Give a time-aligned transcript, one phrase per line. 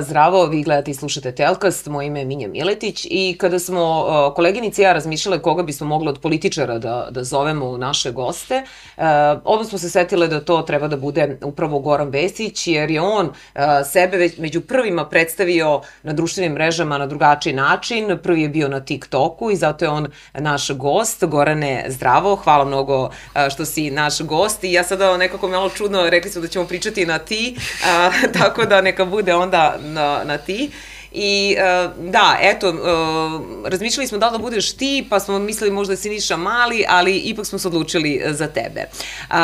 [0.00, 4.06] Zdravo, vi gledate i slušate Telkast, moje ime je Minja Miletić i kada smo
[4.36, 8.62] koleginici i ja razmišljale koga bismo mogli od političara da, da zovemo u naše goste,
[9.44, 13.32] odmah smo se setile da to treba da bude upravo Goran Vesić, jer je on
[13.84, 18.18] sebe već među prvima predstavio na društvenim mrežama na drugačiji način.
[18.22, 21.24] Prvi je bio na TikToku i zato je on naš gost.
[21.24, 23.10] Gorane, zdravo, hvala mnogo
[23.50, 27.06] što si naš gost i ja sada nekako malo čudno rekli smo da ćemo pričati
[27.06, 27.56] na ti,
[28.38, 30.70] tako da neka bude onda na, na ti.
[31.14, 35.72] I uh, da, eto, uh, razmišljali smo da li da budeš ti, pa smo mislili
[35.72, 38.84] možda da si Niša Mali, ali ipak smo se odlučili e, za tebe.
[39.30, 39.36] Uh,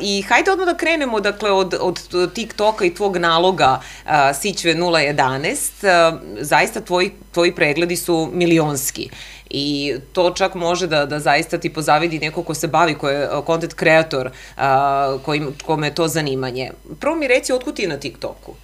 [0.00, 6.12] I hajde odmah da krenemo, dakle, od, od TikToka i tvog naloga uh, Sićve 011.
[6.12, 9.10] Uh, zaista tvoji, tvoji pregledi su milionski.
[9.50, 13.28] I to čak može da, da zaista ti pozavidi neko ko se bavi, ko je
[13.46, 14.62] content kreator, uh,
[15.22, 16.70] kojim, kome je to zanimanje.
[17.00, 18.54] Prvo mi reci, otkud ti na TikToku?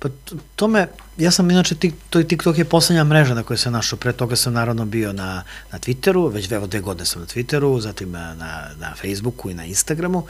[0.00, 0.08] Pa
[0.56, 0.86] to me,
[1.18, 1.74] ja sam inače,
[2.10, 5.42] to TikTok je poslednja mreža na kojoj sam našao, pre toga sam naravno bio na,
[5.72, 8.34] na Twitteru, već evo dve godine sam na Twitteru, zatim na,
[8.78, 10.26] na Facebooku i na Instagramu.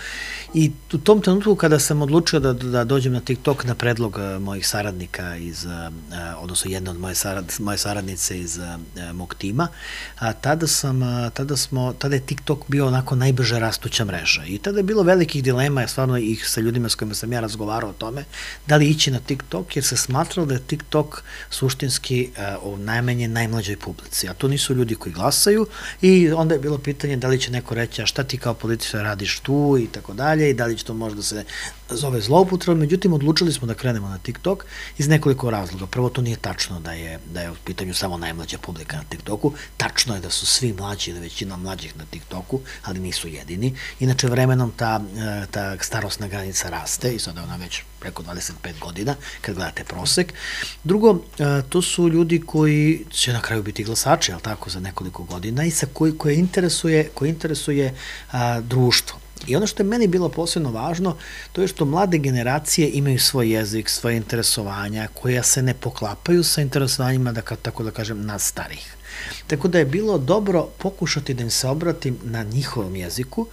[0.55, 4.43] I u tom trenutku kada sam odlučio da, da dođem na TikTok na predlog uh,
[4.43, 5.73] mojih saradnika iz, uh,
[6.39, 8.61] odnosno jedna od moje, sarad, moje saradnice iz
[9.13, 9.69] mog tima,
[10.19, 11.01] a tada sam,
[11.35, 14.45] tada smo, tada je TikTok bio onako najbrže rastuća mreža.
[14.47, 17.91] I tada je bilo velikih dilema, stvarno ih sa ljudima s kojima sam ja razgovarao
[17.91, 18.25] o tome,
[18.67, 20.78] da li ići na TikTok, jer se smatralo da je TikTok
[21.51, 22.31] suštinski
[22.63, 25.67] uh, najmanje najmlađoj publici, a to nisu ljudi koji glasaju
[26.03, 29.03] i onda je bilo pitanje da li će neko reći a šta ti kao političar
[29.03, 31.45] radiš tu i tako dalje i da li će to možda se
[31.91, 34.65] zove zloupotreba, međutim odlučili smo da krenemo na TikTok
[34.99, 35.87] iz nekoliko razloga.
[35.87, 39.53] Prvo to nije tačno da je da je u pitanju samo najmlađa publika na TikToku,
[39.77, 43.75] tačno je da su svi mlađi ili većina mlađih na TikToku, ali nisu jedini.
[44.01, 49.15] Inače vremenom ta, e, ta starosna granica raste i sada ona već preko 25 godina,
[49.41, 50.35] kad gledate prosek.
[50.85, 55.23] Drugo, e, to su ljudi koji će na kraju biti glasači, ali tako, za nekoliko
[55.23, 57.95] godina i sa koji, koje interesuje, koje interesuje
[58.33, 59.19] a, društvo.
[59.47, 61.17] I ono što je meni bilo posebno važno,
[61.53, 66.61] to je što mlade generacije imaju svoj jezik, svoje interesovanja, koja se ne poklapaju sa
[66.61, 68.95] interesovanjima, da, tako da kažem, nas starih.
[69.47, 73.47] Tako da je bilo dobro pokušati da im se obratim na njihovom jeziku,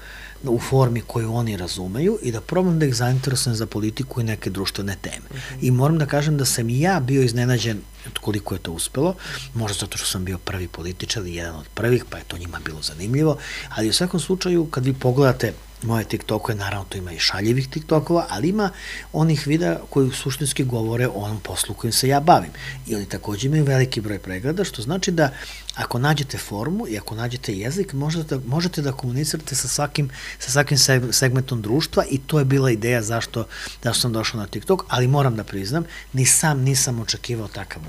[0.44, 4.50] u formi koju oni razumeju i da probam da ih zainteresujem za politiku i neke
[4.50, 5.26] društvene teme.
[5.32, 5.58] Mm -hmm.
[5.62, 7.82] I moram da kažem da sam i ja bio iznenađen
[8.22, 9.16] koliko je to uspelo,
[9.54, 12.60] možda zato što sam bio prvi političar ili jedan od prvih, pa je to njima
[12.66, 13.38] bilo zanimljivo,
[13.70, 15.54] ali u svakom slučaju kad vi pogledate
[15.86, 18.70] moje TikTokove, naravno to ima i šaljivih TikTokova, ali ima
[19.14, 22.50] onih videa koji suštinski govore o onom poslu kojim se ja bavim.
[22.88, 25.32] I oni takođe imaju veliki broj pregleda, što znači da
[25.76, 30.78] ako nađete formu i ako nađete jezik, možete, možete da komunicirate sa svakim, sa svakim
[31.12, 33.48] segmentom društva i to je bila ideja zašto,
[33.84, 35.84] zašto sam došao na TikTok, ali moram da priznam,
[36.14, 37.82] ni sam nisam očekivao takav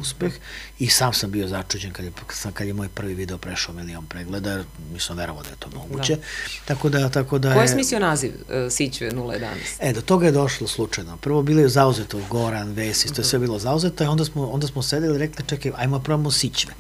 [0.79, 2.13] i sam sam bio začuđen kad je,
[2.55, 6.17] kad je moj prvi video prešao milion pregleda, jer nisam verovao da je to moguće.
[6.17, 6.23] Da.
[6.65, 9.47] Tako da, tako da Ko je smislio naziv uh, Sićve 011?
[9.81, 11.17] E, do toga je došlo slučajno.
[11.17, 14.67] Prvo bilo je zauzeto Goran, Vesis, to je sve bilo zauzeto i onda smo, onda
[14.67, 16.73] smo sedeli i rekli, čekaj, ajmo probamo Sićve.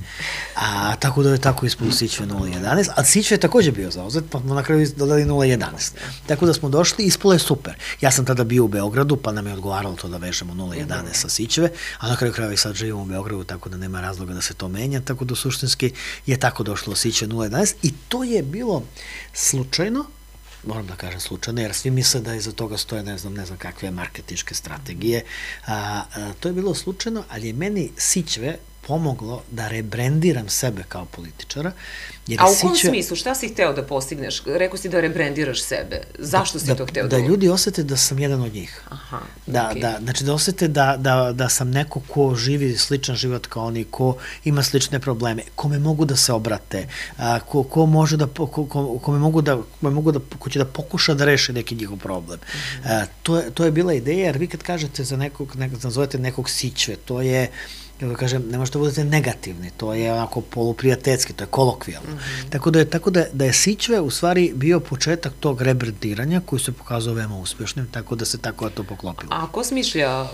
[0.54, 4.40] A tako da je tako ispalo Sićve 011, a Sićve je takođe bio zauzet, pa
[4.40, 5.92] smo na kraju dodali 011.
[6.26, 7.74] Tako da smo došli, ispalo je super.
[8.00, 11.28] Ja sam tada bio u Beogradu, pa nam je odgovaralo to da vežemo 011 sa
[11.28, 13.15] Sićve, a na kraju krajeva i sad živimo u Beogradu,
[13.46, 15.92] tako da nema razloga da se to menja, tako da suštinski
[16.26, 18.82] je tako došlo Sićve 011 i to je bilo
[19.32, 20.04] slučajno,
[20.66, 23.58] moram da kažem slučajno, jer svi misle da iza toga stoje ne znam, ne znam
[23.58, 25.24] kakve marketičke strategije.
[25.66, 31.04] A, a, to je bilo slučajno, ali je meni Sićve pomoglo da rebrendiram sebe kao
[31.04, 31.72] političara.
[32.26, 32.88] Jer A u kom sića...
[32.88, 33.16] smislu?
[33.16, 34.42] Šta si hteo da postigneš?
[34.46, 36.02] Rekao si da rebrendiraš sebe.
[36.18, 37.16] Zašto da, si da, to hteo da...
[37.16, 38.82] Da ljudi osete da sam jedan od njih.
[38.88, 39.80] Aha, da, okay.
[39.80, 43.84] da, znači da osete da, da, da sam neko ko živi sličan život kao oni,
[43.84, 48.46] ko ima slične probleme, kome mogu da se obrate, a, ko, ko može da, ko,
[48.46, 51.98] ko, kome mogu da, kome mogu da, ko će da pokuša da reši neki njihov
[51.98, 52.38] problem.
[52.38, 53.02] Mm -hmm.
[53.02, 56.18] a, to, je, to je bila ideja, jer vi kad kažete za nekog, nekog nazovete
[56.18, 57.50] nekog sićve, to je
[58.00, 62.10] da kažem, ne možete da budete negativni, to je onako poluprijateljski, to je kolokvijalno.
[62.10, 62.50] Mm -hmm.
[62.50, 66.60] Tako da je, tako da, da je Sićve u stvari bio početak tog rebrandiranja koji
[66.60, 69.28] se pokazao veoma uspešnim, tako da se tako to poklopilo.
[69.32, 70.28] A ko smišlja uh,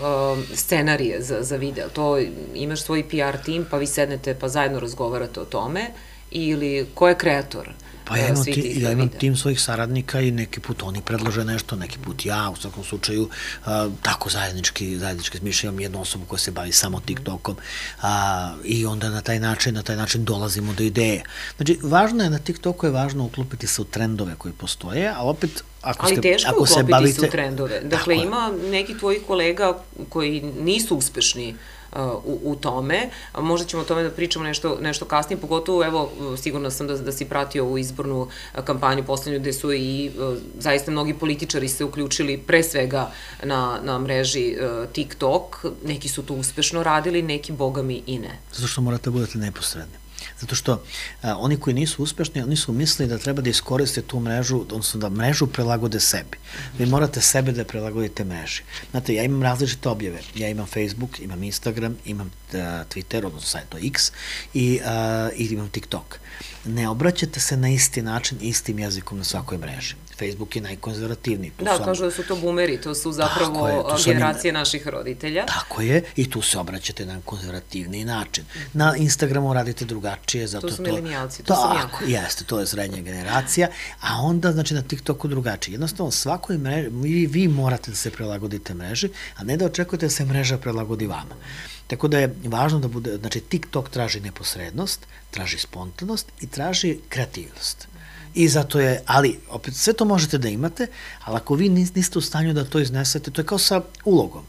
[0.55, 1.89] scenarije za, za video?
[1.89, 2.17] To
[2.53, 5.91] imaš svoj PR tim, pa vi sednete pa zajedno razgovarate o tome,
[6.31, 7.69] ili ko je kreator?
[8.05, 11.75] Pa ja imam, ti, ja imam tim svojih saradnika i neki put oni predlože nešto,
[11.75, 13.29] neki put ja, u svakom slučaju,
[13.65, 17.55] a, tako zajednički, zajednički smišljam jednu osobu koja se bavi samo TikTokom
[18.01, 21.23] a, i onda na taj način, na taj način dolazimo do ideje.
[21.55, 25.63] Znači, važno je na TikToku je važno uklopiti se u trendove koji postoje, a opet
[25.81, 27.79] ako Ali ste, teško je ako se uklopiti bavite, se u trendove.
[27.79, 31.55] Dakle, Tako ima neki tvojih kolega koji nisu uspešni
[32.25, 33.09] u, u tome.
[33.37, 37.11] Možda ćemo o tome da pričamo nešto, nešto kasnije, pogotovo, evo, sigurno sam da, da
[37.11, 38.27] si pratio ovu izbornu
[38.65, 40.11] kampanju poslednju, gde su i
[40.59, 43.11] zaista mnogi političari se uključili pre svega
[43.43, 44.55] na, na mreži
[44.93, 45.65] TikTok.
[45.85, 48.39] Neki su to uspešno radili, neki, boga mi, i ne.
[48.53, 50.02] Zato što morate da budete neposredni.
[50.43, 50.83] Zato što
[51.21, 54.99] a, oni koji nisu uspešni, oni su mislili da treba da iskoriste tu mrežu, odnosno
[54.99, 56.37] da mrežu prelagode sebi.
[56.77, 58.63] Vi morate sebe da prilagodite mreži.
[58.91, 60.19] Znate, ja imam različite objave.
[60.35, 64.11] Ja imam Facebook, imam Instagram, imam a, Twitter, odnosno sad to X,
[64.53, 66.19] i, a, i imam TikTok.
[66.65, 69.95] Ne obraćate se na isti način, istim jezikom na svakoj mreži.
[70.13, 71.51] Facebook je najkonzervativniji.
[71.51, 74.53] Tu Da, sam- kažu da su to boomeri, to su zapravo je, to i- generacije
[74.53, 75.45] naših roditelja.
[75.45, 78.45] Tako je, i tu se obraćate na konzervativni način.
[78.73, 80.75] Na Instagramu radite drugačije, zato to...
[80.75, 81.81] su milenijalci, to sam ja.
[81.81, 83.67] Tako, jeste, to je srednja generacija,
[84.01, 85.73] a onda, znači, na TikToku drugačije.
[85.73, 90.09] Jednostavno, svakoj mreži, vi, vi morate da se prilagodite mreži, a ne da očekujete da
[90.09, 91.35] se mreža prilagodi vama.
[91.87, 94.99] Tako da je važno da bude, znači TikTok traži neposrednost,
[95.31, 97.87] traži spontanost i traži kreativnost.
[98.33, 100.87] I zato je, ali opet sve to možete da imate,
[101.23, 104.43] ali ako vi nis- niste u stanju da to iznesete, to je kao sa ulogom.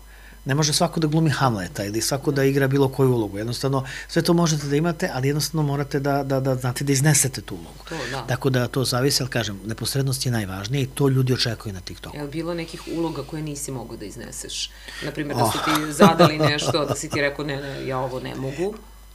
[0.46, 3.38] Ne može svako da glumi Hamleta ili svako da igra bilo koju ulogu.
[3.38, 7.40] Jednostavno, sve to možete da imate, ali jednostavno morate da, da, da znate da iznesete
[7.40, 7.84] tu ulogu.
[7.88, 8.26] To, da.
[8.26, 12.16] Tako da to zavisi, ali kažem, neposrednost je najvažnija i to ljudi očekuju na TikToku.
[12.16, 14.70] Je li bilo nekih uloga koje nisi mogao da izneseš?
[15.04, 18.34] Naprimjer, da su ti zadali nešto, da si ti rekao, ne, ne, ja ovo ne
[18.34, 18.74] mogu.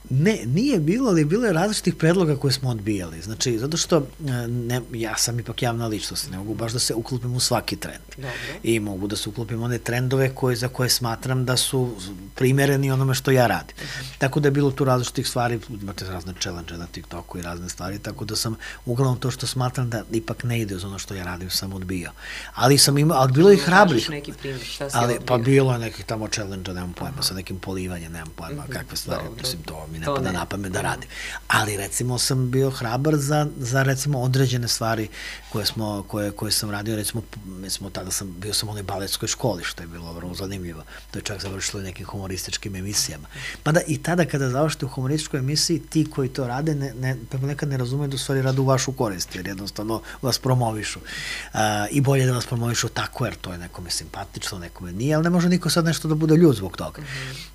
[0.09, 3.21] Ne, nije bilo, ali bilo je različitih predloga koje smo odbijali.
[3.21, 4.03] Znači, zato što e,
[4.47, 8.03] ne, ja sam ipak javna ličnost, ne mogu baš da se uklopim u svaki trend.
[8.17, 8.31] Dobro.
[8.63, 11.95] I mogu da se uklopim u one trendove koje, za koje smatram da su
[12.35, 13.75] primereni onome što ja radim.
[14.17, 17.99] Tako da je bilo tu različitih stvari, imate razne challenge na TikToku i razne stvari,
[17.99, 18.55] tako da sam
[18.85, 22.13] uglavnom to što smatram da ipak ne ide uz ono što ja radim, sam odbijao.
[22.53, 24.09] Ali sam imao, ali bilo je i hrabrih.
[24.09, 25.25] Neki primjer, šta si Ali, odbio?
[25.25, 29.23] pa bilo je nekih tamo challenge nemam pojma, sa nekim polivanjem, nemam pojma, kakve stvari,
[29.23, 29.41] dobro.
[29.41, 30.37] mislim, to mi ne To pada ne.
[30.37, 31.09] na pamet da radim.
[31.47, 35.07] Ali, recimo, sam bio hrabar za, za recimo, određene stvari
[35.51, 37.21] koje, smo, koje, koje sam radio, recimo,
[37.63, 40.83] recimo, tada sam, bio sam u onoj baletskoj školi, što je bilo vrlo zanimljivo.
[41.11, 43.27] To je čak završilo i nekim humorističkim emisijama.
[43.65, 47.69] Mada i tada kada završite u humorističkoj emisiji, ti koji to rade, ne, ne, nekad
[47.69, 50.99] ne razumeju da u stvari rade u vašu korist, jer jednostavno vas promovišu.
[50.99, 51.59] Uh,
[51.91, 55.29] I bolje da vas promovišu tako, jer to je nekome simpatično, nekome nije, ali ne
[55.29, 57.01] može niko sad nešto da bude ljud zbog toga.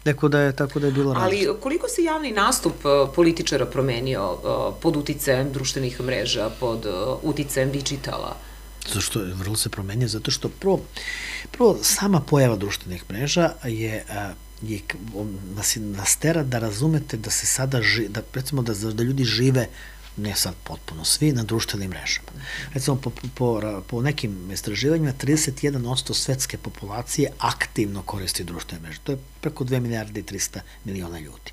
[0.02, 1.50] Tako da je, tako da je bilo različito.
[1.50, 7.19] Ali koliko se javni nastup uh, političara promenio uh, pod uticajem društvenih mreža, pod uh,
[7.23, 8.37] uticajem digitala?
[8.87, 10.81] Zato što je vrlo se promenio, zato što prvo,
[11.53, 14.05] prvo sama pojava društvenih mreža je
[14.62, 14.81] je,
[15.56, 19.69] nas, nas tera da razumete da se sada ži, da recimo da, da ljudi žive
[20.16, 22.28] ne sad potpuno svi, na društvenim mrežama.
[22.75, 28.99] Recimo, po, po, po nekim istraživanjima, 31% svetske populacije aktivno koristi društvene mreže.
[29.05, 31.52] To je preko 2 milijarde i 300 miliona ljudi.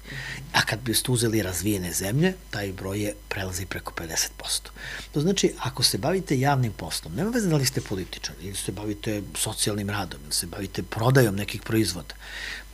[0.53, 4.69] A kad biste uzeli razvijene zemlje, taj broj je prelazi preko 50%.
[5.11, 8.71] To znači, ako se bavite javnim poslom, nema veze da li ste političar, ili se
[8.71, 12.15] bavite socijalnim radom, ili se bavite prodajom nekih proizvoda,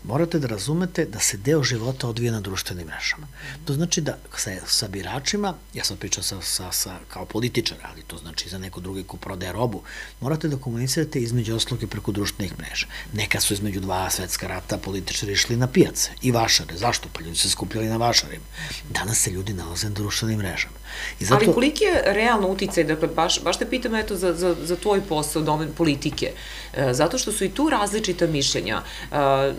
[0.04, 3.28] morate da razumete da se deo života odvija na društvenim mrežama.
[3.66, 8.02] To znači da sa, sa biračima, ja sam pričao sa, sa, sa, kao političar, ali
[8.02, 9.84] to znači za neko drugi ko prodaje robu,
[10.22, 12.88] morate da komunicirate između osloge preko društvenih mreža.
[13.14, 16.78] Neka su između dva svetska rata političari išli na pijace i vašare.
[16.78, 17.10] Zašto?
[17.14, 18.46] Pa ljudi se skupljali na vašarima.
[18.90, 20.78] Danas se ljudi nalaze na društvenim mrežama.
[21.20, 21.36] I Zato...
[21.36, 25.02] Ali koliki je realno uticaj, dakle, baš, baš te pitam eto za, za, za tvoj
[25.02, 26.32] posao, domen politike,
[26.74, 28.82] e, zato što su i tu različita mišljenja.
[28.82, 29.16] E,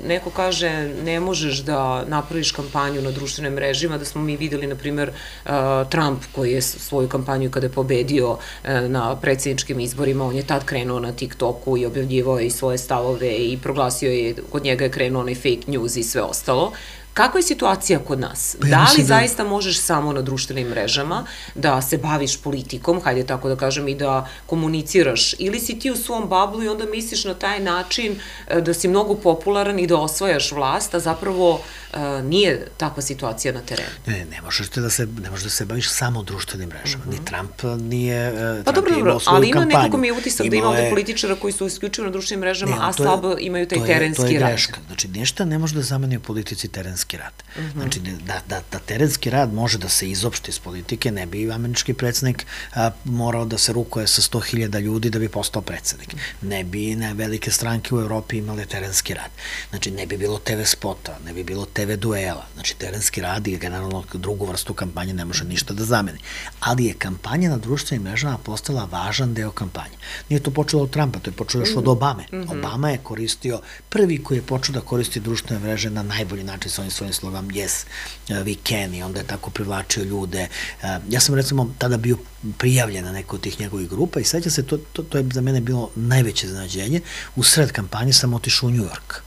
[0.07, 4.77] neko kaže, ne možeš da napraviš kampanju na društvenim mrežima, da smo mi videli, na
[4.77, 5.51] primer, e,
[5.91, 10.65] Trump koji je svoju kampanju kada je pobedio e, na predsjedničkim izborima, on je tad
[10.65, 15.23] krenuo na TikToku i objavljivao i svoje stavove i proglasio je, kod njega je krenuo
[15.23, 16.73] onaj fake news i sve ostalo.
[17.15, 18.57] Kakva je situacija kod nas?
[18.61, 21.25] Pa ja da li da- zaista možeš samo na društvenim mrežama
[21.55, 25.97] da se baviš politikom, hajde tako da kažem, i da komuniciraš, ili si ti u
[25.97, 28.17] svom bablu i onda misliš na taj način
[28.49, 31.61] e, da si mnogo popularan i da osvajaš vlast, a zapravo
[31.93, 33.89] e, nije takva situacija na terenu?
[34.07, 37.05] Ne, ne možeš da se ne možeš da se baviš samo društvenim mrežama.
[37.07, 39.79] Ni Trump nije e, Pa Trump dobro, dobro, ali ima kampanju.
[39.79, 42.73] nekako mi je utisak da ima ovde je- političara koji su isključivo na društvenim mrežama,
[42.73, 44.49] Ne, a slabo imaju taj to je- terenski To je rad.
[44.49, 44.79] greška.
[44.87, 47.33] Znači, ništa ne može da zameni u politici terenski terenski rad.
[47.57, 47.81] Mm -hmm.
[47.81, 51.95] Znači, da, da, da terenski rad može da se izopšte iz politike, ne bi američki
[51.95, 56.15] predsednik a, morao da se rukuje sa 100.000 ljudi da bi postao predsednik.
[56.43, 59.31] Ne bi ne, velike stranke u Evropi imale terenski rad.
[59.71, 62.47] Znači, ne bi bilo TV spota, ne bi bilo TV duela.
[62.55, 66.19] Znači, terenski rad i generalno drugu vrstu kampanje ne može ništa da zameni.
[66.61, 69.97] Ali je kampanja na društvenim mrežama postala važan deo kampanje.
[70.29, 71.91] Nije to počelo od Trumpa, to je počelo još od mhm.
[71.91, 72.23] Obame.
[72.23, 72.59] Mm -hmm.
[72.59, 76.83] Obama je koristio, prvi koji je počeo da koristi društvene mreže na najbolji način sa
[76.89, 77.87] ovim svojim slogom Yes,
[78.29, 80.49] uh, we can i onda je tako privlačio ljude.
[80.83, 82.19] Uh, ja sam recimo tada bio
[82.59, 85.41] prijavljen na neko od tih njegovih grupa i seća se, to, to, to je za
[85.41, 87.01] mene bilo najveće znađenje.
[87.37, 89.21] U sred kampanje sam otišao u New York.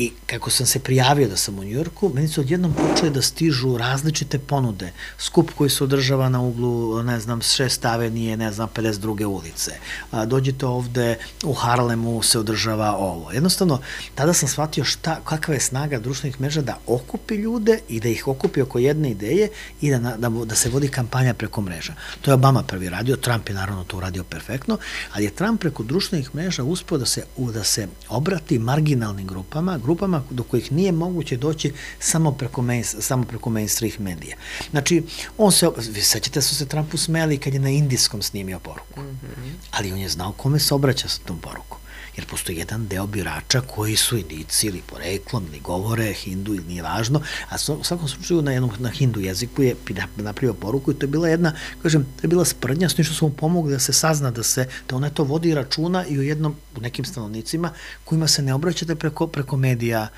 [0.00, 3.76] I kako sam se prijavio da sam u Njujorku, meni su odjednom počele da stižu
[3.76, 4.92] različite ponude.
[5.18, 9.24] Skup koji se održava na uglu, ne znam, šest avenije, ne znam, 52.
[9.24, 9.72] ulice.
[10.10, 13.32] A, dođite ovde, u Harlemu se održava ovo.
[13.32, 13.80] Jednostavno,
[14.14, 18.28] tada sam shvatio šta, kakva je snaga društvenih mreža da okupi ljude i da ih
[18.28, 19.48] okupi oko jedne ideje
[19.80, 21.94] i da, da, da se vodi kampanja preko mreža.
[22.20, 24.78] To je Obama prvi radio, Trump je naravno to uradio perfektno,
[25.12, 30.22] ali je Trump preko društvenih mreža uspeo da se, da se obrati marginalnim grupama, grupama
[30.30, 34.36] do kojih nije moguće doći samo preko, main, samo preko mainstream medija.
[34.70, 35.02] Znači,
[35.38, 39.20] on se, vi sećate su se Trumpu smeli kad je na indijskom snimio poruku, mm
[39.22, 39.52] -hmm.
[39.70, 41.77] ali on je znao kome se obraća sa tom porukom
[42.18, 46.82] jer postoji jedan deo birača koji su indici ili poreklom, ili govore hindu ili nije
[46.82, 49.76] važno, a u svakom slučaju na jednom na hindu jeziku je
[50.16, 53.26] napravio poruku i to je bila jedna, kažem, to je bila sprdnja, s što su
[53.26, 56.56] mu pomogli da se sazna, da se, da ona to vodi računa i u jednom,
[56.76, 57.70] u nekim stanovnicima
[58.04, 60.08] kojima se ne obraćate preko, preko medija,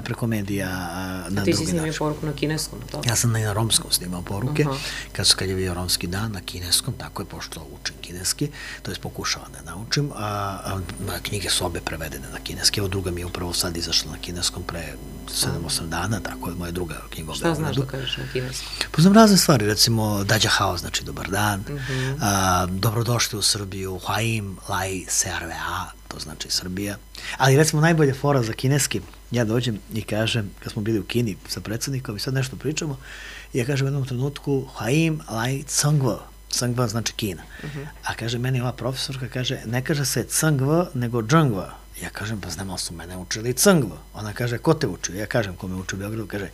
[0.00, 1.52] preko medija na drugi način.
[1.52, 3.02] Ti si snimio poruku na kineskom, to?
[3.06, 4.78] Ja sam na romskom snimao poruke, uh -huh.
[5.12, 8.50] kad, su, kad je bio romski dan na kineskom, tako je, pošto učim kineski,
[8.82, 10.24] to je pokušavam da naučim, a,
[10.64, 14.12] a, a knjige su obe prevedene na kineski, evo druga mi je upravo sad izašla
[14.12, 14.94] na kineskom pre
[15.28, 17.34] 7-8 dana, tako je moja druga knjiga.
[17.34, 18.68] Šta znaš da kažeš na kineskom?
[18.90, 21.78] Poznam razne stvari, recimo Dađa Hao, znači dobar dan, uh mhm.
[21.78, 22.16] -huh.
[22.20, 26.96] a, dobrodošli u Srbiju, Huaim Lai Servea, to znači Srbija.
[27.36, 29.00] Ali recimo najbolje fora za kineski,
[29.30, 32.98] ja dođem i kažem, kad smo bili u Kini sa predsednikom i sad nešto pričamo,
[33.52, 36.18] ja kažem u jednom trenutku Haim Lai Tsangwa,
[36.50, 37.42] Tsangwa znači Kina.
[37.58, 37.78] Uh mhm.
[37.78, 37.86] -huh.
[38.04, 41.70] A kaže meni ova profesorka, kaže, ne kaže se Tsangwa, nego Zhengwa.
[42.02, 43.96] Ja kažem, pa znam, su mene učili Tsangwa.
[44.14, 45.16] Ona kaže, ko te uči?
[45.16, 46.48] Ja kažem, ko me uči u Beogradu, kaže,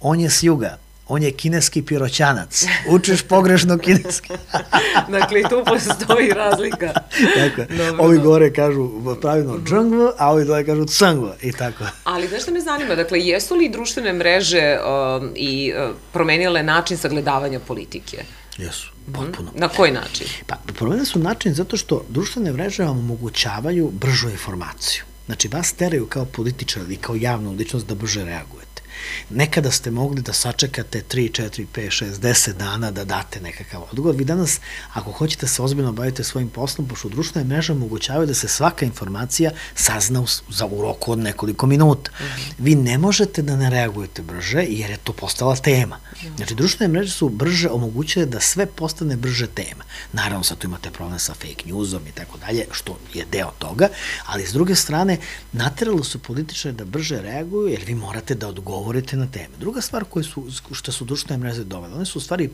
[0.00, 2.64] on je s juga, on je kineski piroćanac.
[2.88, 4.32] Učiš pogrešno kineski.
[5.18, 6.92] dakle, tu postoji razlika.
[7.34, 7.74] tako.
[7.74, 11.84] Dobro, ovi gore kažu pravilno džungva, a ovi dole kažu cangva i tako.
[12.04, 12.94] Ali znaš šta me zanima?
[12.94, 18.24] Dakle, jesu li društvene mreže uh, i uh, promenile način sagledavanja politike?
[18.58, 19.12] Jesu, mhm.
[19.12, 19.50] potpuno.
[19.54, 20.26] Na koji način?
[20.46, 25.02] Pa, promenile su način zato što društvene mreže vam omogućavaju bržu informaciju.
[25.26, 28.66] Znači, vas teraju kao političar ili kao javnu ličnost da brže reaguje.
[29.30, 34.16] Nekada ste mogli da sačekate 3, 4, 5, 6, 10 dana da date nekakav odgovor.
[34.16, 34.60] Vi danas,
[34.92, 38.84] ako hoćete da se ozbiljno bavite svojim poslom, pošto društvene mreže omogućavaju da se svaka
[38.84, 42.10] informacija sazna u, za u roku od nekoliko minuta.
[42.10, 42.52] -hmm.
[42.58, 45.98] Vi ne možete da ne reagujete brže, jer je to postala tema.
[46.36, 49.84] Znači, društvene mreže su brže omogućile da sve postane brže tema.
[50.12, 53.88] Naravno, sad tu imate problem sa fake newsom i tako dalje, što je deo toga,
[54.26, 55.18] ali s druge strane,
[55.52, 59.56] nateralo su političare da brže reaguju, jer vi morate da odgovorite govorite na teme.
[59.58, 62.50] Druga stvar koje su, što su društvene mreže dovele, one su u stvari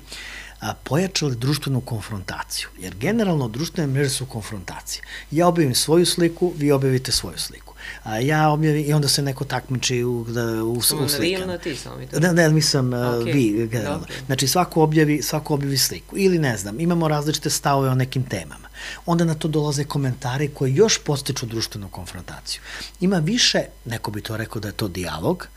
[0.61, 2.69] a, pojačale društvenu konfrontaciju.
[2.79, 5.03] Jer generalno društvene mreže su konfrontacije.
[5.31, 7.75] Ja objavim svoju sliku, vi objavite svoju sliku.
[8.03, 11.59] A ja objavim i onda se neko takmiči u, da, u, u slikama.
[11.59, 12.21] ti samo i to?
[12.21, 13.35] Ne, ne, mislim okay.
[13.35, 14.07] vi, generalno.
[14.07, 14.27] Okay.
[14.27, 16.19] Znači svako objavi, svako objavi sliku.
[16.19, 18.69] Ili ne znam, imamo različite stavove o nekim temama.
[19.07, 22.61] Onda na to dolaze komentari koji još postiču društvenu konfrontaciju.
[23.01, 25.49] Ima više, neko bi to rekao da je to dijalog,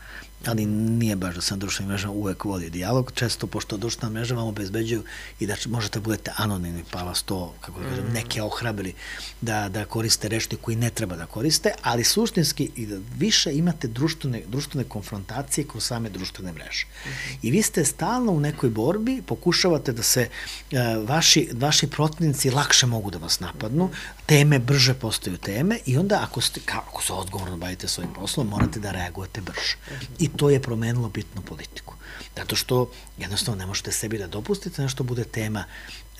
[0.44, 4.46] ali nije baš da sam društvenim mrežama uvek vodi dijalog, često pošto društvena mreža vam
[4.46, 5.02] obezbeđuju
[5.40, 8.12] i da možete da budete anonimni, pa vas to, kako da kažem, mm.
[8.12, 8.94] neke ohrabri
[9.40, 13.88] da, da koriste rešti koji ne treba da koriste, ali suštinski i da više imate
[13.88, 16.86] društvene, društvene konfrontacije kroz same društvene mreže.
[16.86, 17.36] -hmm.
[17.42, 20.78] I vi ste stalno u nekoj borbi, pokušavate da se uh,
[21.08, 23.90] vaši, vaši protivnici lakše mogu da vas napadnu,
[24.26, 28.80] teme brže postaju teme i onda ako, ste, ako se odgovorno bavite svojim poslom, morate
[28.80, 29.76] da reagujete brže.
[30.18, 31.94] I to je promenilo bitnu politiku.
[32.36, 35.64] Zato što jednostavno ne možete sebi da dopustite nešto bude tema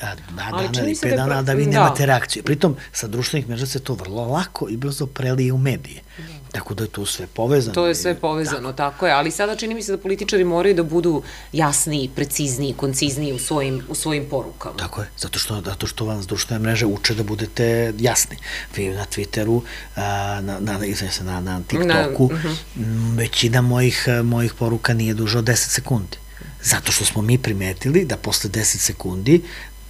[0.00, 1.70] dva dana ili pet da dana, da vi da.
[1.70, 2.42] nemate reakciju.
[2.42, 6.02] Pritom, sa društvenih mreža se to vrlo lako i brzo prelije u medije.
[6.18, 6.24] Da.
[6.52, 7.74] Tako da je to sve povezano.
[7.74, 8.76] To je sve povezano, tako.
[8.76, 9.12] tako je.
[9.12, 11.22] Ali sada čini mi se da političari moraju da budu
[11.52, 14.76] jasniji, precizniji, koncizniji u svojim, u svojim porukama.
[14.76, 18.36] Tako je, zato što, zato što vas društvene mreže uče da budete jasni.
[18.76, 19.60] Vi na Twitteru,
[19.96, 20.78] na, na, na,
[21.22, 23.16] na, na TikToku, na, uh -huh.
[23.16, 26.16] većina mojih, mojih poruka nije duže od 10 sekundi.
[26.62, 29.42] Zato što smo mi primetili da posle 10 sekundi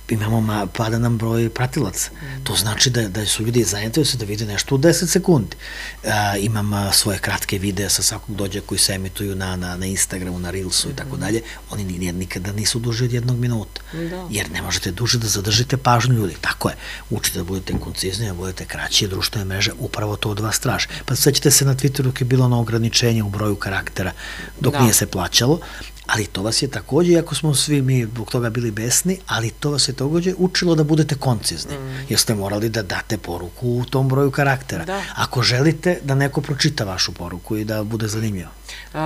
[0.08, 2.10] imamo ma, pada nam broj pratilaca.
[2.12, 2.44] Mm.
[2.44, 5.56] To znači da, da su ljudi zainteresovani da vide nešto u 10 sekundi.
[6.04, 9.86] A, imam a, svoje kratke videe sa svakog dođa koji se emituju na, na, na
[9.86, 10.90] Instagramu, na Reelsu mm.
[10.90, 11.42] i tako dalje.
[11.70, 13.80] Oni nikada nisu duže od jednog minuta.
[13.92, 14.26] Da.
[14.30, 16.36] Jer ne možete duže da zadržite pažnju ljudi.
[16.40, 16.76] Tako je.
[17.10, 20.88] Učite da budete koncizni, da budete kraći, društvene mreže upravo to od vas traže.
[21.04, 24.12] Pa sećate se na Twitteru kad je bilo na ograničenje u broju karaktera
[24.60, 24.80] dok da.
[24.80, 25.60] nije se plaćalo,
[26.06, 29.70] Ali to vas je takođe, iako smo svi mi zbog toga bili besni, ali to
[29.70, 31.78] vas je takođe učilo da budete koncizni.
[31.78, 32.06] Mm.
[32.08, 34.84] Jer ste morali da date poruku u tom broju karaktera.
[34.84, 35.02] Da.
[35.16, 38.50] Ako želite da neko pročita vašu poruku i da bude zanimljivo.
[38.94, 39.00] Um,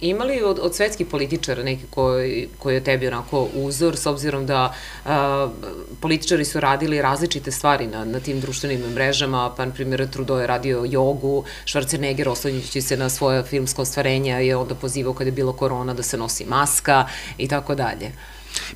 [0.00, 4.74] Imali od, od svetskih političara neki koji, koji je tebi onako uzor, s obzirom da
[5.04, 5.50] a,
[6.00, 10.46] političari su radili različite stvari na, na tim društvenim mrežama, pa na primjer Trudeau je
[10.46, 15.52] radio jogu, Schwarzenegger oslanjujući se na svoje filmsko ostvarenja je onda pozivao kada je bilo
[15.52, 17.06] korona da se nosi maska
[17.38, 18.12] i tako dalje.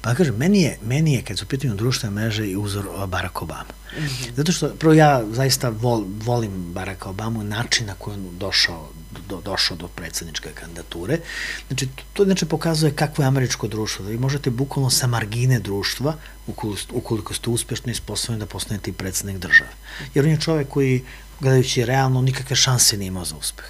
[0.01, 3.43] Pa da kažem, meni je, meni je kad su pitanju društvene mreže i uzor Barack
[3.43, 3.65] Obama.
[3.99, 4.35] Mm -hmm.
[4.37, 8.89] Zato što, prvo ja zaista vol, volim Barack Obama, način na koji on došao
[9.29, 11.19] do, došao do predsedničke kandidature.
[11.69, 16.17] Znači, to znači pokazuje kakvo je američko društvo, da vi možete bukvalno sa margine društva,
[16.47, 19.71] ukoliko, ukoliko ste uspešni i sposobni da postanete i predsednik države.
[20.15, 21.05] Jer on je čovek koji,
[21.41, 23.67] gledajući realno, nikakve šanse nije imao za uspeh.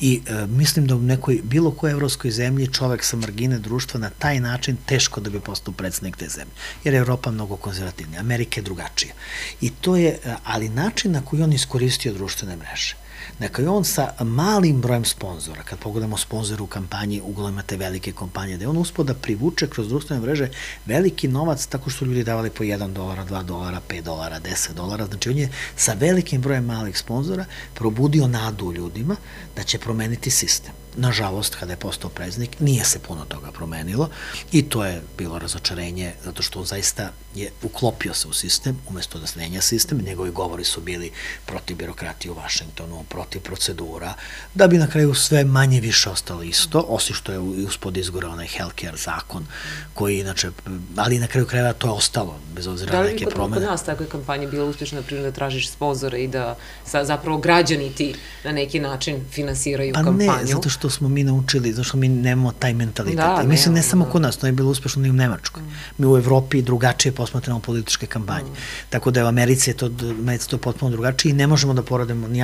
[0.00, 4.10] I e, mislim da u nekoj, bilo kojoj evropskoj zemlji čovek sa margine društva na
[4.10, 6.52] taj način teško da bi postao predsednik te zemlje.
[6.84, 9.14] Jer je Evropa mnogo konzervativnija, Amerika je drugačija.
[9.60, 13.05] I to je, e, ali način na koji on iskoristio društvene mreže
[13.38, 18.12] Neka je on sa malim brojem sponzora, kad pogledamo sponzore u kampanji, uglavnom imate velike
[18.12, 20.48] kompanije, da je on uspio da privuče kroz društvene mreže
[20.86, 25.06] veliki novac tako što ljudi davali po 1 dolara, 2 dolara, 5 dolara, 10 dolara.
[25.06, 29.16] Znači on je sa velikim brojem malih sponzora probudio nadu ljudima
[29.56, 30.72] da će promeniti sistem.
[30.98, 34.08] Nažalost, kada je postao preznik, nije se puno toga promenilo
[34.52, 39.18] i to je bilo razočarenje zato što on zaista je uklopio se u sistem umesto
[39.18, 39.98] da smenja sistem.
[39.98, 41.10] Njegovi govori su bili
[41.46, 44.14] protiv birokratije u Vašingtonu, protiv procedura,
[44.54, 48.46] da bi na kraju sve manje više ostalo isto, osim što je uspod izgora onaj
[48.46, 49.46] healthcare zakon,
[49.94, 50.50] koji inače,
[50.96, 53.54] ali na kraju krajeva to je ostalo, bez obzira na neke promene.
[53.54, 56.56] Da li kod nas takve kampanje bilo uspešno, na primjer, da tražiš sponzore i da
[56.84, 60.30] sa, zapravo građani ti na neki način finansiraju pa kampanju?
[60.30, 63.16] Pa ne, zato što smo mi naučili, zato što mi nemamo taj mentalitet.
[63.16, 64.10] Da, I mislim, ne, ne samo da.
[64.10, 65.62] kod nas, to je bilo uspešno i u Nemačkoj.
[65.62, 65.72] Mm.
[65.98, 68.50] Mi u Evropi drugačije posmatramo političke kampanje.
[68.50, 68.56] Mm.
[68.90, 71.82] Tako da je u Americi je to, Americi to potpuno drugačije i ne možemo da
[71.82, 72.42] poradimo ni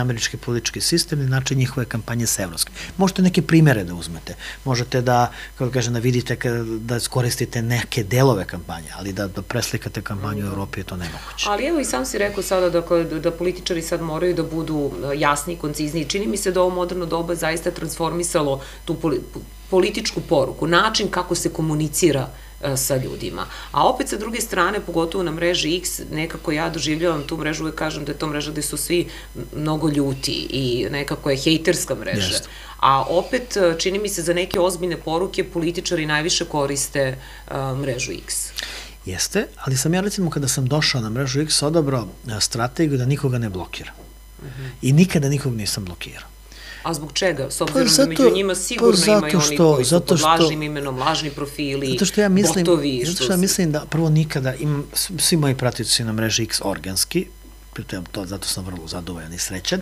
[0.73, 2.75] američki sistem, ni način njihove kampanje sa evropskim.
[2.97, 4.35] Možete neke primere da uzmete.
[4.65, 6.37] Možete da, kako kažem, da vidite,
[6.81, 11.49] da koristite neke delove kampanje, ali da, da preslikate kampanju u Evropi je to nemoguće.
[11.49, 12.83] Ali evo i sam si rekao sada da,
[13.21, 16.09] da političari sad moraju da budu jasni i koncizni.
[16.09, 18.97] Čini mi se da ovo moderno doba zaista transformisa pisalo tu
[19.71, 23.47] političku poruku, način kako se komunicira e, sa ljudima.
[23.73, 27.75] A opet sa druge strane, pogotovo na mreži X, nekako ja doživljavam tu mrežu, uvek
[27.75, 29.09] kažem da je to mreža gde su svi
[29.57, 32.33] mnogo ljuti i nekako je hejterska mreža.
[32.33, 32.49] Jeste.
[32.81, 37.17] A opet, e, čini mi se, za neke ozbiljne poruke političari najviše koriste
[37.51, 38.51] uh, mrežu X.
[39.07, 42.09] Jeste, ali sam ja recimo kada sam došao na mrežu X odabrao
[42.41, 43.93] strategiju da nikoga ne blokira.
[44.39, 44.63] Uh mhm.
[44.63, 44.71] -huh.
[44.83, 46.32] I nikada nikog nisam blokirao.
[46.83, 47.51] A zbog čega?
[47.51, 50.17] S obzirom pa zato, da među njima sigurno pa imaju oni što, koji su zato
[50.17, 53.03] što, pod lažnim imenom, lažni profili, zato što ja mislim, botovi.
[53.07, 54.87] Zato što ja mislim da prvo nikada, imam,
[55.19, 57.27] svi moji pratioci na mreži X organski,
[57.73, 59.81] pritom to, zato sam vrlo zadovoljan i srećan.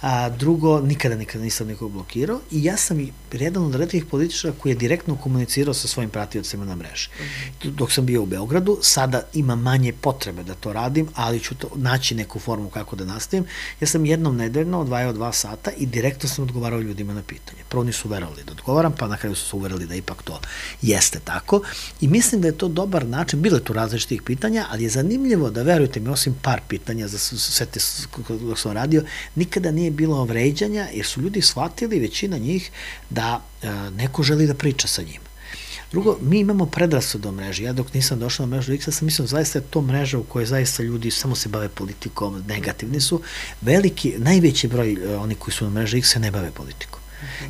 [0.00, 4.54] A drugo, nikada, nikada nisam nikog blokirao i ja sam i jedan od redkih političara
[4.58, 7.08] koji je direktno komunicirao sa svojim pratiocima na mreži.
[7.08, 7.70] -hmm.
[7.70, 11.68] Dok sam bio u Beogradu, sada ima manje potrebe da to radim, ali ću to,
[11.74, 13.44] naći neku formu kako da nastavim.
[13.80, 17.58] Ja sam jednom nedeljno odvajao dva sata i direktno sam odgovarao ljudima na pitanje.
[17.68, 20.40] Prvo nisu verovali da odgovaram, pa na kraju su se uverili da ipak to
[20.82, 21.62] jeste tako.
[22.00, 25.50] I mislim da je to dobar način, bilo je tu različitih pitanja, ali je zanimljivo
[25.50, 27.80] da verujte mi, osim par pitanja za sve te
[28.28, 32.70] dok sam radio, nikada nije bilo vređanja, jer su ljudi shvatili, većina njih,
[33.10, 35.20] da e, neko želi da priča sa njim.
[35.90, 37.64] Drugo, mi imamo predrasud o mreži.
[37.64, 40.46] Ja dok nisam došao na mrežu X, sam mislio zaista je to mreža u kojoj
[40.46, 43.20] zaista ljudi samo se bave politikom, negativni su.
[43.60, 47.00] Veliki, najveći broj uh, oni koji su na mreži X se ne bave politikom.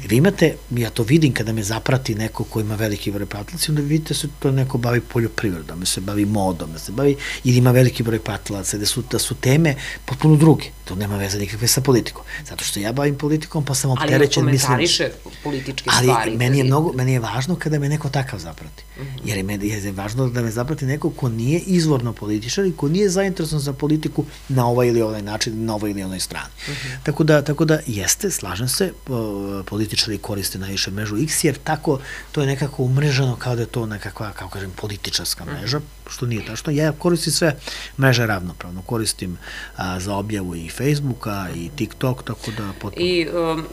[0.05, 3.73] I vi imate, ja to vidim kada me zaprati neko ko ima veliki broj pratilaca,
[3.73, 7.57] onda vidite se to neko bavi poljoprivredom, da se bavi modom, da se bavi, ili
[7.57, 9.75] ima veliki broj pratilaca, da su, da su teme
[10.05, 10.65] potpuno druge.
[10.89, 12.25] To nema veze nikakve sa politikom.
[12.45, 14.73] Zato što ja bavim politikom, pa sam opterećen, mislim...
[14.73, 15.11] Ali komentariše
[15.43, 16.31] političke ali stvari.
[16.31, 18.85] Ali meni je, mnogo, meni je važno kada me neko takav zaprati.
[18.97, 19.21] Mm -hmm.
[19.25, 22.89] Jer je, me, je važno da me zaprati neko ko nije izvorno političar i ko
[22.89, 26.51] nije zainteresovan za politiku na ovaj ili onaj način, na ovoj ili onoj strani.
[26.69, 26.97] Mm -hmm.
[27.03, 28.93] tako, da, tako da jeste, slažem se,
[29.67, 32.01] političari koriste najviše mrežu X, jer tako
[32.33, 35.55] to je nekako umrežano kao da je to nekakva, kao kažem, političarska mhm.
[35.55, 36.73] mreža, što nije tačno.
[36.73, 37.57] Ja koristim sve
[37.99, 38.83] mreže ravnopravno.
[38.83, 39.39] Koristim
[39.77, 43.07] a, za objavu i Facebooka i TikTok, tako da potpuno...
[43.07, 43.65] I um,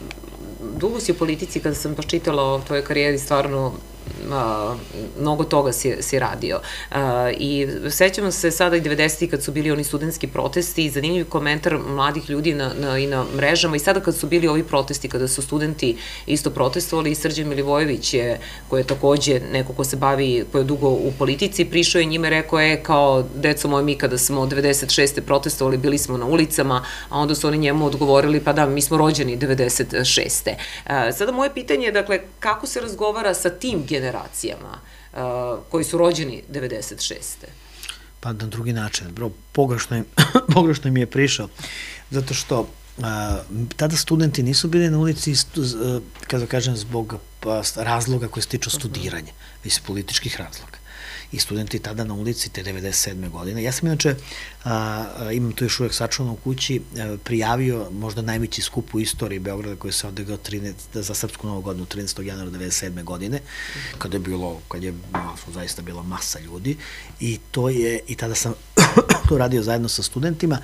[0.78, 3.72] dugo si u politici, kada sam počitala o tvojoj karijeri, stvarno
[5.20, 6.60] mnogo toga si, si radio.
[7.38, 9.30] I sećamo se sada i 90.
[9.30, 13.24] kad su bili oni studentski protesti i zanimljiv komentar mladih ljudi na, na, i na
[13.36, 17.48] mrežama i sada kad su bili ovi protesti, kada su studenti isto protestovali i Srđan
[17.48, 22.00] Milivojević je, koji je takođe neko ko se bavi, ko je dugo u politici, prišao
[22.00, 25.20] je njime rekao je kao, deco moje, mi kada smo 96.
[25.20, 28.96] protestovali, bili smo na ulicama, a onda su oni njemu odgovorili, pa da, mi smo
[28.96, 30.54] rođeni 96.
[30.86, 34.15] A, sada moje pitanje je, dakle, kako se razgovara sa tim generacijama
[35.12, 35.18] uh,
[35.70, 37.22] koji su rođeni 96.
[38.20, 39.12] Pa na drugi način.
[39.12, 40.04] Bro, pogrešno, im,
[40.54, 41.48] pogrešno im je prišao.
[42.10, 42.68] Zato što
[43.02, 43.38] a,
[43.76, 48.70] tada studenti nisu bili na ulici, uh, kada kažem, zbog pa, razloga koje se tiču
[48.70, 49.32] studiranja,
[49.64, 50.85] već političkih razloga
[51.32, 53.30] i studenti tada na ulici te 97.
[53.30, 53.62] godine.
[53.62, 54.14] Ja sam inače,
[54.64, 59.38] a, imam to još uvek sačuvano u kući, a, prijavio možda najveći skup u istoriji
[59.38, 62.22] Beograda koji se odegrao 13, za srpsku novu godinu 13.
[62.22, 63.04] januara 97.
[63.04, 63.40] godine,
[63.98, 64.94] kada je bilo, kad je
[65.54, 66.76] zaista bila masa ljudi
[67.20, 68.54] i to je, i tada sam
[69.28, 70.58] to radio zajedno sa studentima,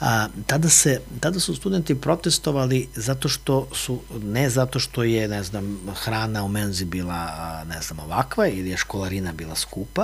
[0.00, 5.42] a, tada, se, tada su studenti protestovali zato što su, ne zato što je, ne
[5.42, 9.97] znam, hrana u menzi bila, ne znam, ovakva ili je školarina bila skupa,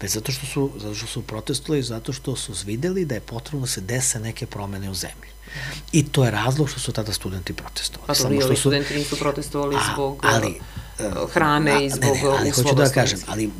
[0.00, 3.60] već zato što su, zato što su protestovali, zato što su videli da je potrebno
[3.60, 5.36] da se dese neke promene u zemlji.
[5.92, 8.06] I to je razlog što su tada studenti protestovali.
[8.06, 10.60] Pa to Samo što su, studenti nisu protestovali a, zbog ali,
[10.98, 13.50] uh, hrane i zbog ne, ne, ali hoću da kažem, ali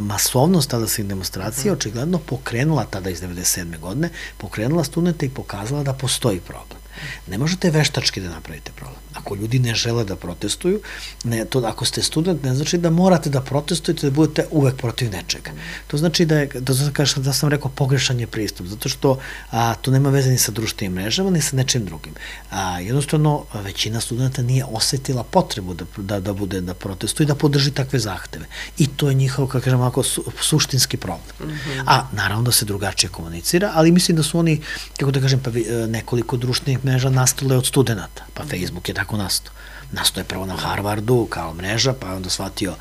[0.00, 1.76] masovnost tada se demonstracija mm.
[1.76, 3.78] očigledno pokrenula tada iz 97.
[3.78, 6.83] godine, pokrenula studente i pokazala da postoji problem.
[7.26, 9.00] Ne možete veštački da napravite problem.
[9.14, 10.80] Ako ljudi ne žele da protestuju,
[11.24, 15.10] ne, to, ako ste student, ne znači da morate da protestujete, da budete uvek protiv
[15.10, 15.50] nečega.
[15.86, 19.18] To znači da je, to znači da sam rekao, pogrešan je pristup, zato što
[19.50, 22.14] a, to nema veze ni sa društvenim mrežama, ni sa nečim drugim.
[22.50, 27.70] A, jednostavno, većina studenta nije osetila potrebu da, da, da bude, da protestuje, da podrži
[27.70, 28.46] takve zahteve.
[28.78, 31.36] I to je njihov, kako kažem, ako, su, suštinski problem.
[31.40, 31.82] Mm -hmm.
[31.86, 34.60] A, naravno da se drugačije komunicira, ali mislim da su oni,
[34.98, 35.50] kako da kažem, pa,
[35.88, 39.54] nekoliko društvenih мрежа настала од студената, па Facebook е тако настал.
[39.92, 42.74] Nastao je prvo na Harvardu kao mreža, pa onda shvatio,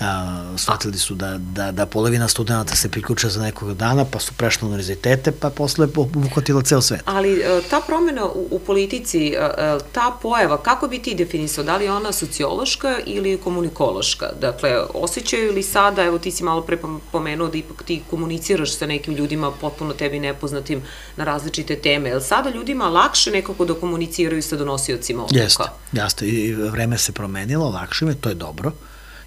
[0.00, 4.32] a, shvatili su da, da, da polovina studenta se priključa za nekog dana, pa su
[4.32, 7.00] prešli na univerzitete, pa posle uhvatila ceo svet.
[7.04, 11.64] Ali e, ta promena u, u politici, e, e, ta pojava, kako bi ti definisao,
[11.64, 14.30] da li je ona sociološka ili komunikološka?
[14.40, 16.78] Dakle, osjećaju li sada, evo ti si malo pre
[17.12, 20.82] pomenuo da ipak ti komuniciraš sa nekim ljudima potpuno tebi nepoznatim
[21.16, 25.42] na različite teme, je li sada ljudima lakše nekako da komuniciraju sa donosiocima odluka?
[25.42, 28.72] Jeste, jeste, i vreme se promenilo, lakše me, to je dobro,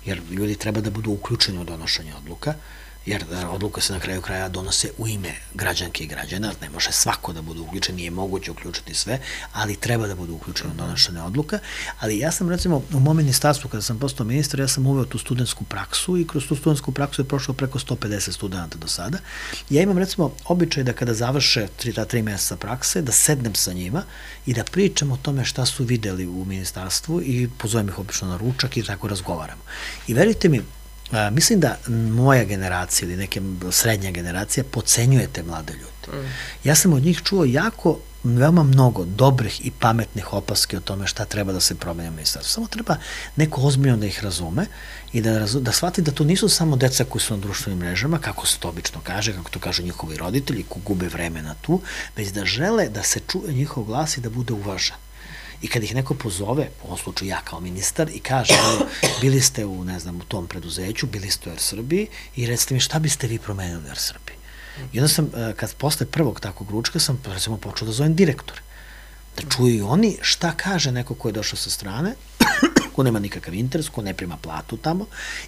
[0.05, 2.53] jer ljudi treba da budu uključeni u donošenje odluka,
[3.07, 6.91] jer da, odluka se na kraju kraja donose u ime građanke i građana, ne može
[6.91, 9.19] svako da bude uključen, nije moguće uključiti sve,
[9.53, 10.77] ali treba da budu uključeni u mhm.
[10.77, 11.59] donošenje odluka,
[11.99, 15.17] ali ja sam recimo u mom ministarstvu kada sam postao ministar, ja sam uveo tu
[15.17, 19.17] studentsku praksu i kroz tu studentsku praksu je prošlo preko 150 studenta do sada.
[19.69, 23.73] Ja imam recimo običaj da kada završe tri, ta tri meseca prakse, da sednem sa
[23.73, 24.03] njima
[24.45, 28.37] i da pričam o tome šta su videli u ministarstvu i pozovem ih obično na
[28.37, 29.61] ručak i tako razgovaramo.
[30.07, 30.61] I verite mi,
[31.11, 31.77] a, mislim da
[32.11, 33.41] moja generacija ili neke
[33.71, 36.19] srednja generacija pocenjuje te mlade ljude.
[36.19, 36.31] Mm.
[36.63, 41.25] Ja sam od njih čuo jako veoma mnogo dobrih i pametnih opaske o tome šta
[41.25, 42.53] treba da se promeni u ministarstvu.
[42.53, 42.97] Samo treba
[43.35, 44.65] neko ozbiljno da ih razume
[45.13, 48.19] i da, razu, da shvati da to nisu samo deca koji su na društvenim mrežama,
[48.19, 51.81] kako se to obično kaže, kako to kažu njihovi roditelji, ko gube vremena tu,
[52.15, 54.97] već da žele da se čuje njihov glas i da bude uvažan.
[55.61, 58.53] I kad ih neko pozove, u ovom slučaju ja kao ministar, i kaže,
[59.21, 62.73] bili ste u, ne znam, u tom preduzeću, bili ste u Air Srbiji i recite
[62.73, 64.37] mi šta biste vi promenili u Air Srbiji.
[64.93, 68.61] I onda sam, e, kad posle prvog takvog ručka, sam recimo počeo da zovem direktore.
[69.37, 72.15] Da čuju i oni šta kaže neko ko je došao sa strane,
[72.97, 75.05] ko nema nikakav interes, ko ne prima platu tamo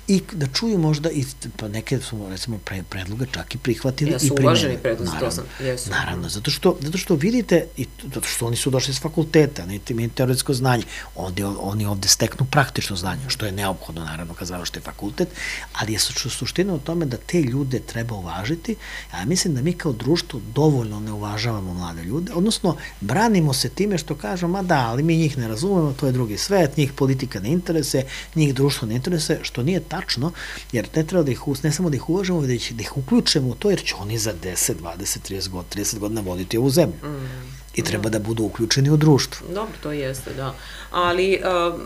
[0.08, 1.26] i da čuju možda i
[1.58, 4.46] pa neke su recimo pre, predloge čak i prihvatili ja, i primili.
[4.46, 5.90] uvaženi predlozi, to sam, jesu.
[5.90, 9.80] Naravno, zato što, zato što vidite, i zato što oni su došli s fakulteta, ne
[9.90, 10.84] imaju teoretsko znanje,
[11.16, 15.30] oni, oni ovde steknu praktično znanje, što je neophodno naravno kad završite fakultet,
[15.74, 18.76] ali je suština u tome da te ljude treba uvažiti,
[19.12, 23.98] a mislim da mi kao društvo dovoljno ne uvažavamo mlade ljude, odnosno branimo se time
[23.98, 27.39] što kažemo, ma da, ali mi njih ne razumemo, to je drugi svet, njih politika
[27.40, 28.04] ne interese,
[28.36, 30.32] njih društvo ne interese, što nije tačno,
[30.72, 33.56] jer ne treba da ih, ne samo da ih uvažamo, već da ih uključimo u
[33.56, 36.96] to, jer će oni za 10, 20, 30 godina, 30 godina voditi ovu zemlju.
[37.04, 37.60] Mm.
[37.76, 39.48] I treba da budu uključeni u društvo.
[39.48, 40.56] Dobro, to jeste, da.
[40.92, 41.82] Ali, um,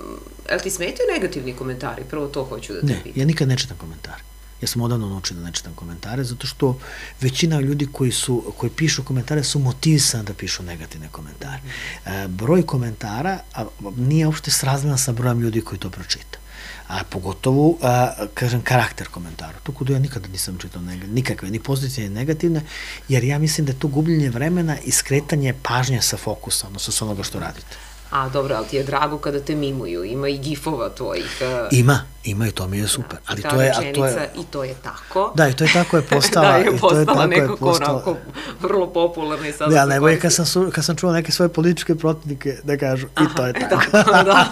[0.49, 2.03] el ti smetaju negativni komentari?
[2.09, 3.21] Prvo to hoću da te ne, pitam.
[3.21, 4.32] ja nikad ne čitam komentare.
[4.63, 6.77] Ja sam odavno naučio da ne čitam komentare, zato što
[7.21, 11.59] većina ljudi koji, su, koji pišu komentare su motivisani da pišu negativne komentare.
[11.63, 12.09] Mm.
[12.09, 13.65] E, broj komentara a,
[13.97, 16.39] nije uopšte srazmena sa brojem ljudi koji to pročita
[16.87, 19.59] a pogotovo, a, kažem, karakter komentara.
[19.63, 22.61] To kod ja nikada nisam čitao nikakve, ni pozitivne, ni negativne,
[23.09, 27.05] jer ja mislim da je to gubljenje vremena i skretanje pažnje sa fokusa, odnosno sa
[27.05, 27.92] onoga što radite.
[28.13, 31.41] A dobro, ali ti je drago kada te mimuju, ima i gifova tvojih.
[31.41, 31.77] Uh...
[31.79, 33.17] Ima, ima i to mi je super.
[33.27, 35.33] ali to je, a to je, I to je tako.
[35.35, 36.51] Da, i to je tako je postala.
[36.51, 37.93] da, je postala, i to je tako nekako je postala...
[37.93, 38.17] onako
[38.61, 41.49] vrlo popularna i sada ja, nego je kad sam, su, kad sam čuo neke svoje
[41.49, 43.75] političke protivnike da kažu Aha, i to je tako.
[43.91, 44.45] tako da.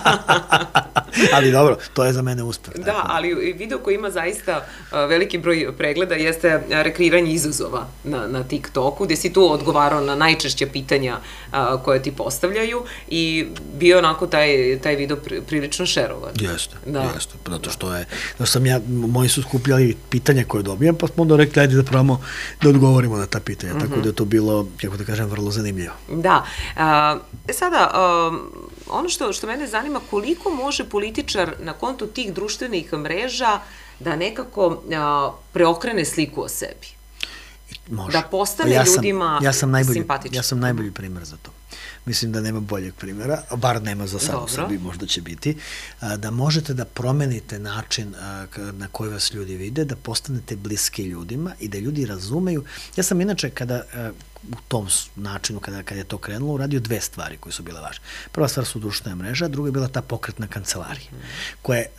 [1.35, 2.73] ali dobro, to je za mene uspeh.
[2.75, 3.07] Da, tako.
[3.09, 9.05] ali video koji ima zaista uh, veliki broj pregleda jeste rekreiranje izazova na, na TikToku,
[9.05, 14.79] gde si tu odgovarao na najčešće pitanja uh, koje ti postavljaju i bio onako taj,
[14.83, 16.31] taj video prilično šerovan.
[16.39, 17.01] Jeste, da.
[17.01, 18.05] jeste, zato što je,
[18.39, 21.83] da sam ja, moji su skupljali pitanja koje dobijam, pa smo onda rekli, ajde da
[21.83, 22.21] pravamo,
[22.61, 23.81] da odgovorimo na ta pitanja, mm -hmm.
[23.81, 24.01] tako mhm.
[24.01, 25.93] da je to bilo, kako da kažem, vrlo zanimljivo.
[26.09, 26.45] Da,
[26.77, 28.31] a, e sada, a,
[28.89, 33.59] ono što, što mene zanima, koliko može političar na kontu tih društvenih mreža
[33.99, 36.87] da nekako a, preokrene sliku o sebi?
[37.89, 38.11] Može.
[38.11, 40.35] Da postane ja sam, ljudima ja sam najbolji, simpatičan.
[40.35, 41.51] Ja sam najbolji primer za to
[42.05, 45.57] mislim da nema boljeg primjera, bar nema za sad u Srbiji, možda će biti,
[46.17, 48.15] da možete da promenite način
[48.73, 52.63] na koji vas ljudi vide, da postanete bliski ljudima i da ljudi razumeju.
[52.95, 53.83] Ja sam inače kada
[54.49, 58.03] u tom načinu kada, kada je to krenulo uradio dve stvari koje su bile važne.
[58.31, 61.09] Prva stvar su društvena mreža, druga je bila ta pokretna kancelarija,
[61.61, 61.89] koja je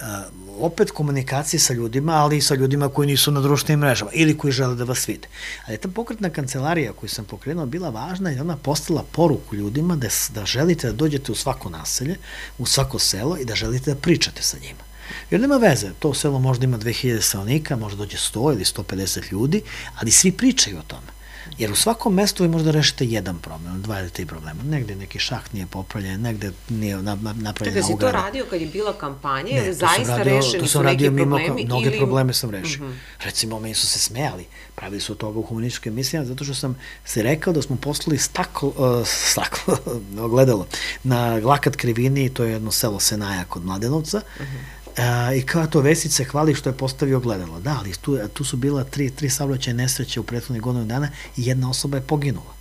[0.61, 4.52] opet komunikacije sa ljudima, ali i sa ljudima koji nisu na društvenim mrežama ili koji
[4.52, 5.28] žele da vas vide.
[5.66, 10.09] Ali ta pokretna kancelarija koju sam pokrenuo bila važna i ona postala poruku ljudima da,
[10.35, 12.16] da želite da dođete u svako naselje,
[12.59, 14.83] u svako selo i da želite da pričate sa njima.
[15.31, 19.62] Jer nema veze, to selo možda ima 2000 stanovnika, možda dođe 100 ili 150 ljudi,
[20.00, 21.21] ali svi pričaju o tome.
[21.59, 24.62] Jer u svakom mestu vi možda rešite jedan problem, dva ili tri problema.
[24.62, 27.65] Negde neki šaht nije popravljen, negde nije napravljena ograda.
[27.65, 31.11] Čekaj, si to radio kad je bila kampanja, ne, ili zaista radio, rešeni su neki
[31.17, 31.65] problemi?
[31.65, 31.99] Mnoge ili...
[31.99, 32.85] probleme sam rešio.
[32.85, 33.25] Mm -hmm.
[33.25, 37.23] Recimo, meni su se smejali, pravili su toga u humanističkim emisijama, zato što sam se
[37.23, 39.79] rekao da smo poslali staklo, uh, staklo,
[40.27, 40.67] ogledalo,
[41.03, 45.66] na Glakat Krivini, to je jedno selo Senaja kod Mladenovca, mm -hmm E, I kao
[45.66, 47.61] to Vesić se hvali što je postavio gledalo.
[47.61, 51.46] Da, ali tu, tu su bila tri, tri saobraćaje nesreće u prethodnih godinu dana i
[51.46, 52.55] jedna osoba je poginula.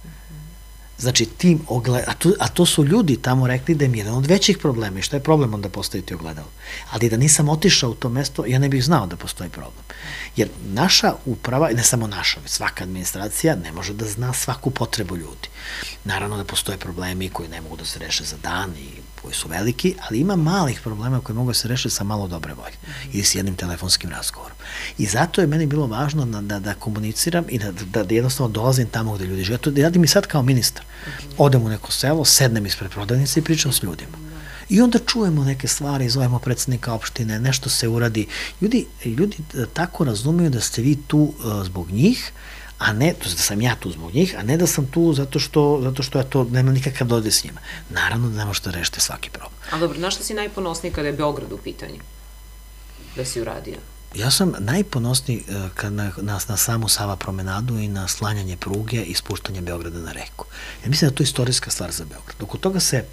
[1.02, 2.04] Znači, tim ogled...
[2.08, 5.02] a, tu, a to su ljudi tamo rekli da je jedan od većih problema i
[5.02, 6.48] što je problem onda postaviti ogledalo.
[6.92, 9.84] Ali da nisam otišao u to mesto, ja ne bih znao da postoji problem.
[10.36, 15.50] Jer naša uprava, ne samo naša, svaka administracija ne može da zna svaku potrebu ljudi.
[16.04, 19.48] Naravno da postoje problemi koji ne mogu da se reše za dan i koji su
[19.48, 22.76] veliki, ali ima malih problema koji mogu da se reše sa malo dobre volje
[23.14, 24.58] ili s jednim telefonskim razgovorom.
[24.98, 28.54] I zato je meni bilo važno da, da, da komuniciram i da, da, da jednostavno
[28.54, 29.58] dolazim tamo gde ljudi žive.
[29.58, 30.86] To radim i sad kao ministar.
[31.38, 34.18] Odem u neko selo, sednem ispred prodavnice i pričam s ljudima.
[34.70, 38.28] I onda čujemo neke stvari, zovemo predsednika opštine, nešto se uradi.
[38.62, 39.38] Ljudi, ljudi
[39.74, 42.32] tako razumeju da ste vi tu uh, zbog njih,
[42.82, 45.80] a ne da sam ja tu zbog njih, a ne da sam tu zato što,
[45.84, 47.60] zato što ja to nema nikakav dode s njima.
[47.90, 49.54] Naravno da ne možete da rešite svaki problem.
[49.72, 52.00] A dobro, na što si najponosniji kada je Beograd u pitanju?
[53.16, 53.78] Da si uradio?
[54.16, 59.02] Ja sam najponosniji uh, kad na, na, na samu Sava promenadu i na slanjanje pruge
[59.02, 60.46] i spuštanje Beograda na reku.
[60.84, 62.44] Ja mislim da je to istorijska stvar za Beograd.
[62.44, 63.06] Oko toga se,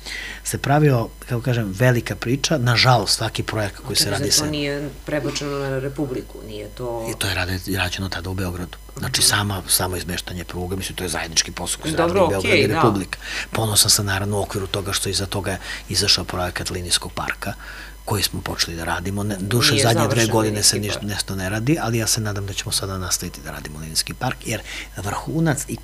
[0.45, 2.59] se pravio, kako kažem, velika priča.
[2.59, 4.41] Nažalost, svaki projekat koji se radi se...
[4.41, 7.07] To nije prebačeno na Republiku, nije to...
[7.11, 8.79] I to je rade, rađeno tada u Beogradu.
[8.99, 12.49] Znači, sama, samo izmeštanje pruga, mislim, to je zajednički posao koji se radi u Beogradu
[12.49, 12.75] okay, i da.
[12.75, 13.19] Republika.
[13.19, 13.57] Da.
[13.57, 15.57] Ponosan sam naravno u okviru toga što iza toga
[15.89, 17.53] izašao projekat linijskog parka,
[18.09, 19.23] koji smo počeli da radimo.
[19.23, 22.47] Ne, duše, Nije zadnje dve godine se ništa nešto ne radi, ali ja se nadam
[22.47, 24.61] da ćemo sada nastaviti da radimo linijski park, jer
[24.97, 25.77] vrhunac i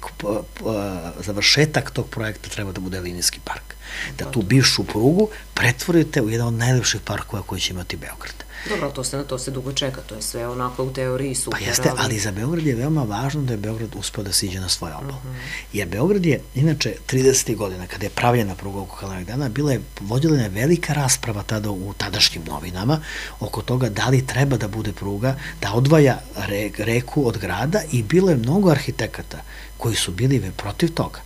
[1.20, 3.74] završetak tog projekta treba da bude linijski park.
[4.18, 8.43] Da tu bivšu prugu pretvorite u jedan od najlepših parkova koji će imati Beograd.
[8.68, 11.58] Dobro, to se na to se dugo čeka, to je sve onako u teoriji super.
[11.60, 14.68] Pa jeste, ali za Beograd je veoma važno da je Beograd uspeo da siđe na
[14.68, 15.08] svoj obal.
[15.08, 15.34] Uh -huh.
[15.72, 17.56] Jer Beograd je, inače, 30.
[17.56, 21.70] godina, kada je pravljena pruga oko Kalavih dana, bila je, vodila je velika rasprava tada
[21.70, 23.00] u tadašnjim novinama
[23.40, 28.02] oko toga da li treba da bude pruga, da odvaja re, reku od grada i
[28.02, 29.42] bilo je mnogo arhitekata
[29.78, 31.20] koji su bili protiv toga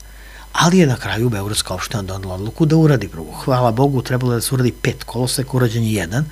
[0.58, 3.32] ali je na kraju Beogradska opština donala odluku da uradi prugu.
[3.32, 6.24] Hvala Bogu, trebalo da se uradi pet koloseka, urađen je jedan,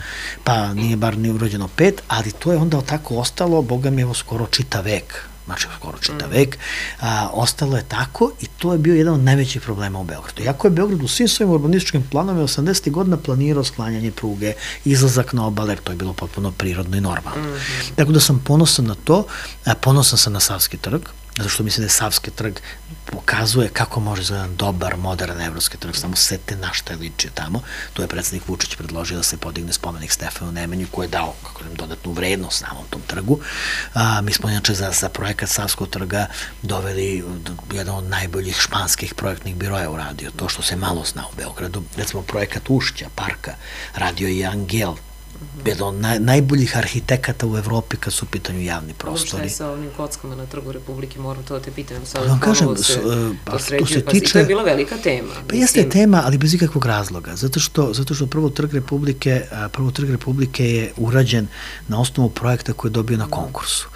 [0.45, 4.15] pa nije bar ni urađeno pet, ali to je onda tako ostalo, Boga mi evo
[4.15, 6.31] skoro čita vek, znači skoro čita mm.
[6.31, 6.59] vek,
[7.01, 10.43] a, ostalo je tako i to je bio jedan od najvećih problema u Beogradu.
[10.43, 12.91] Iako je Beograd u svim svojim urbanističkim planovima 80.
[12.91, 14.53] godina planirao sklanjanje pruge,
[14.85, 17.51] izlazak na obale, to je bilo potpuno prirodno i normalno.
[17.51, 17.95] Mm.
[17.97, 19.27] Tako da sam ponosan na to,
[19.65, 21.01] a, ponosan sam na Savski trg,
[21.37, 22.59] zato što mislim da je Savski trg
[23.05, 27.31] pokazuje kako može za jedan dobar, modern evropski trg, samo sete na šta je ličio
[27.35, 27.63] tamo.
[27.93, 31.65] Tu je predsednik Vučić predložio da se podigne spomenik Stefanu Nemanju koji je dao kako
[31.65, 33.41] nam, dodatnu vrednost samom tom trgu.
[33.95, 36.27] A, mi smo inače za, za projekat Savskog trga
[36.63, 37.25] doveli
[37.73, 41.83] jedan od najboljih španskih projektnih biroja uradio, to što se malo zna u Beogradu.
[41.97, 43.55] Recimo projekat Ušća, parka,
[43.95, 44.95] radio je Angel,
[45.65, 49.29] jedan od naj, najboljih arhitekata u Evropi kad su u pitanju javni prostori.
[49.29, 52.07] Šta je sa ovim kockama na trgu Republike, moram to da te pitam.
[52.07, 53.01] Sad pa, kažem, se,
[53.45, 54.27] pa, to se tiče...
[54.27, 55.35] Pa, to je bila velika tema.
[55.35, 55.61] Pa mislim.
[55.61, 57.37] jeste tema, ali bez ikakvog razloga.
[57.37, 61.47] Zato što, zato što prvo trg Republike, prvo trg Republike je urađen
[61.89, 63.89] na osnovu projekta koji je dobio na konkursu.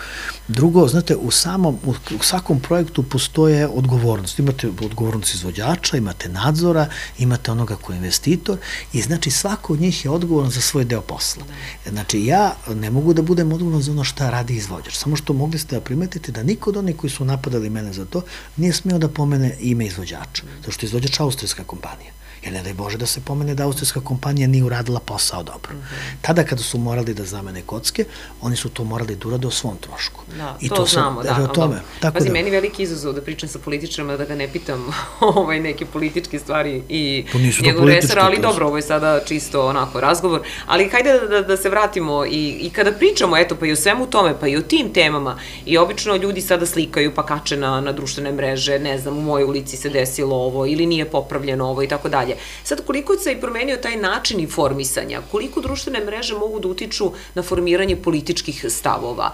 [0.50, 4.38] Drugo, znate, u samom, u, svakom projektu postoje odgovornost.
[4.38, 8.58] Imate odgovornost izvođača, imate nadzora, imate onoga ko je investitor
[8.92, 11.44] i znači svako od njih je odgovoran za svoj deo posla.
[11.86, 14.94] Znači, ja ne mogu da budem odgovoran za ono šta radi izvođač.
[14.94, 18.04] Samo što mogli ste da primetite da niko od onih koji su napadali mene za
[18.04, 18.22] to
[18.56, 20.42] nije smeo da pomene ime izvođača.
[20.58, 22.12] Zato što je izvođač austrijska kompanija.
[22.44, 25.72] Jer ne daj Bože da se pomene da austrijska kompanija nije uradila posao dobro.
[25.72, 26.16] Mm -hmm.
[26.20, 28.04] Tada kada su morali da zamene kocke,
[28.40, 30.20] oni su to morali da urade o svom trošku.
[30.38, 31.44] Da, I to, to znamo, sam, da.
[31.44, 31.80] O tome.
[32.00, 32.32] Tako Pazi, da.
[32.32, 34.86] meni veliki izazov da pričam sa političarima, da ga ne pitam
[35.36, 37.24] ovaj, neke političke stvari i
[37.62, 40.40] njegov resor, ali to dobro, ovo je sada čisto onako razgovor.
[40.66, 43.76] Ali hajde da, da, da se vratimo i, i kada pričamo, eto, pa i o
[43.76, 47.80] svemu tome, pa i o tim temama, i obično ljudi sada slikaju pa kače na,
[47.80, 51.82] na društvene mreže, ne znam, u mojoj ulici se desilo ovo ili nije popravljeno ovo
[51.82, 52.40] i tako dalje dalje.
[52.64, 57.42] Sad, koliko se je promenio taj način informisanja, koliko društvene mreže mogu da utiču na
[57.42, 59.32] formiranje političkih stavova.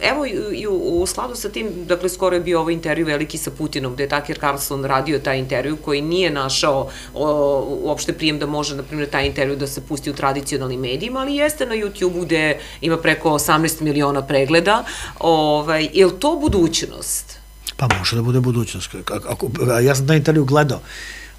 [0.00, 3.50] Evo, i u, u skladu sa tim, dakle, skoro je bio ovaj intervju veliki sa
[3.50, 8.46] Putinom, gde je Tucker Carlson radio taj intervju, koji nije našao o, uopšte prijem da
[8.46, 12.24] može, na primjer, taj intervju da se pusti u tradicionalnim medijima, ali jeste na YouTube-u
[12.24, 14.84] gde ima preko 18 miliona pregleda.
[15.18, 17.40] Ovaj, je li to budućnost?
[17.76, 18.94] Pa može da bude budućnost.
[19.28, 19.50] Ako,
[19.82, 20.80] ja sam taj intervju gledao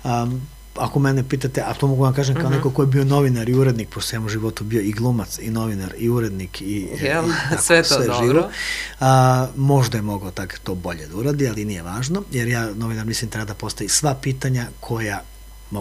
[0.04, 0.42] Um,
[0.76, 2.54] ako mene pitate, a to mogu vam kažem kao mhm.
[2.54, 2.58] -huh.
[2.58, 5.94] neko ko je bio novinar i urednik, po svemu životu bio i glumac, i novinar,
[5.98, 8.28] i urednik, i, Jel, i tako, sve to sve dobro.
[8.28, 8.50] Živo.
[9.00, 13.06] A, možda je mogao tako to bolje da uradi, ali nije važno, jer ja, novinar,
[13.06, 15.24] mislim, treba da postavi sva pitanja koja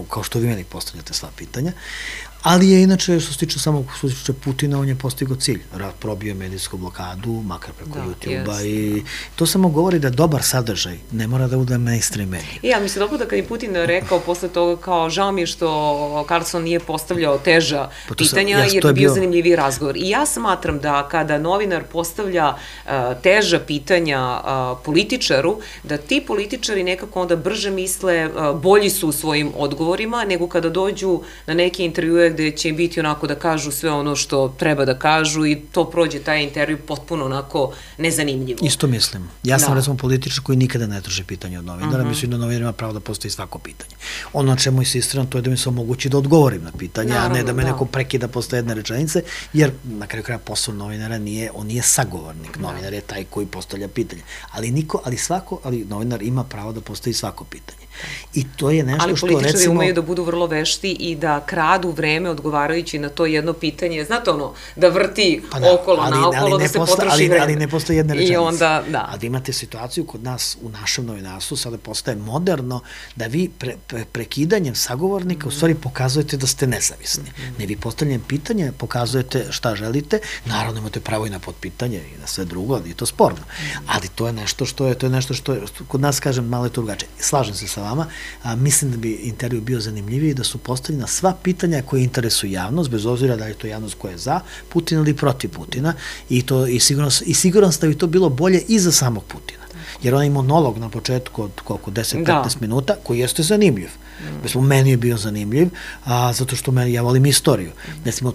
[0.09, 1.73] kao što vi meni postavljate sva pitanja,
[2.43, 5.61] Ali je inače, što se tiče samog što se tiče Putina, on je postigao cilj.
[5.75, 9.03] Rad probio medijsku blokadu, makar preko da, YouTube-a i
[9.37, 12.59] to samo govori da dobar sadržaj ne mora da bude mainstream medij.
[12.63, 15.43] I ja, mi se dobro da kad je Putin rekao posle toga kao žao mi
[15.43, 19.57] je što Carlson nije postavljao teža pa pitanja sam, ja, jer je bio, bio zanimljiviji
[19.57, 19.97] razgovor.
[19.97, 22.91] I ja smatram da kada novinar postavlja uh,
[23.23, 29.13] teža pitanja uh, političaru, da ti političari nekako onda brže misle, uh, bolji su u
[29.13, 33.91] svojim odgovorima nego kada dođu na neke intervjue gde će biti onako da kažu sve
[33.91, 38.59] ono što treba da kažu i to prođe taj intervju potpuno onako nezanimljivo.
[38.63, 39.31] Isto mislim.
[39.43, 39.75] Ja sam da.
[39.75, 42.07] recimo političar koji nikada ne traži pitanje od novinara, uh mhm.
[42.07, 42.09] -huh.
[42.09, 43.95] mislim da novinar ima pravo da postoji svako pitanje.
[44.33, 47.35] Ono na čemu insistiram to je da mi se omogući da odgovorim na pitanje, Naravno,
[47.35, 47.71] a ne da me da.
[47.71, 52.59] neko prekida posle jedne rečenice, jer na kraju kraja posao novinara nije, on nije sagovornik,
[52.59, 52.63] da.
[52.63, 54.23] novinar je taj koji postavlja pitanje.
[54.51, 57.80] Ali niko, ali svako, ali novinar ima pravo da postoji svako pitanje.
[58.35, 59.37] I to je nešto što recimo...
[59.37, 63.53] Ali političari umeju da budu vrlo vešti i da kradu vreme odgovarajući na to jedno
[63.53, 64.05] pitanje.
[64.05, 67.29] Znate ono, da vrti pa da, okolo, ali, naokolo, ali da se posta, potroši ali,
[67.29, 67.43] vreme.
[67.43, 68.35] Ali ne postoje jedna rečenica.
[68.35, 69.09] I onda, da.
[69.13, 72.81] Ali imate situaciju kod nas u našem novinarstvu, sada postaje moderno
[73.17, 75.49] da vi pre, pre, prekidanjem sagovornika mm.
[75.49, 77.31] u stvari pokazujete da ste nezavisni.
[77.39, 77.59] Mm.
[77.59, 82.27] Ne vi postavljanjem pitanja pokazujete šta želite, naravno imate pravo i na potpitanje i na
[82.27, 83.41] sve drugo, ali je to sporno.
[83.41, 83.85] Mm.
[83.87, 86.65] Ali to je nešto što je, to je nešto što je, kod nas kažem malo
[86.65, 87.09] je to drugačije.
[87.19, 87.90] Slažem se sa vama,
[88.43, 92.91] a, mislim da bi intervju bio zanimljiviji da su postavljena sva pitanja koje interesuju javnost,
[92.91, 95.95] bez obzira da je to javnost koja je za Putina ili protiv Putina
[96.29, 99.61] i, to, i, sigurno, i siguran da bi to bilo bolje i za samog Putina.
[100.03, 102.49] jer onaj monolog na početku od koliko, 10-15 da.
[102.61, 103.89] minuta, koji jeste zanimljiv.
[104.21, 104.43] Mm.
[104.43, 105.69] Mislim, meni je bio zanimljiv,
[106.05, 107.71] a, zato što me, ja volim istoriju.
[107.71, 108.05] Mm.
[108.05, 108.33] Recimo,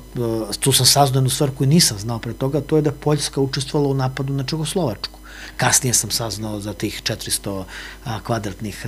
[0.59, 3.91] tu sam saznao jednu stvar koju nisam znao pre toga, to je da Poljska učestvovala
[3.91, 5.14] u napadu na Čegoslovačku.
[5.57, 7.63] Kasnije sam saznao za tih 400
[8.05, 8.85] a, kvadratnih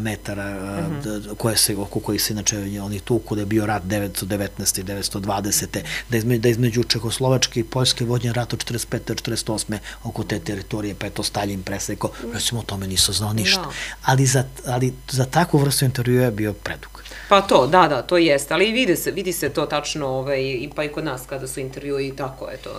[0.00, 1.36] metara a, mm -hmm.
[1.36, 4.80] koje se, oko kojih se inače oni tuku, da je bio rat 919.
[4.80, 5.82] i 920.
[6.08, 8.98] Da između, da između Čekoslovačke i Poljske vođen rat od 45.
[9.06, 9.78] do 48.
[10.04, 12.10] oko te teritorije, pa je to Stalin preseko.
[12.32, 13.62] Recimo o tome nisam znao ništa.
[13.62, 13.68] No.
[13.68, 13.74] Da.
[14.04, 17.02] Ali, za, ali za takvu vrstu intervjua je bio predug.
[17.28, 20.70] Pa to, da, da, to jeste, ali vidi se, vidi se to tačno, ovaj, i
[20.76, 22.70] pa i kod nas kada su intervjui, tako je to,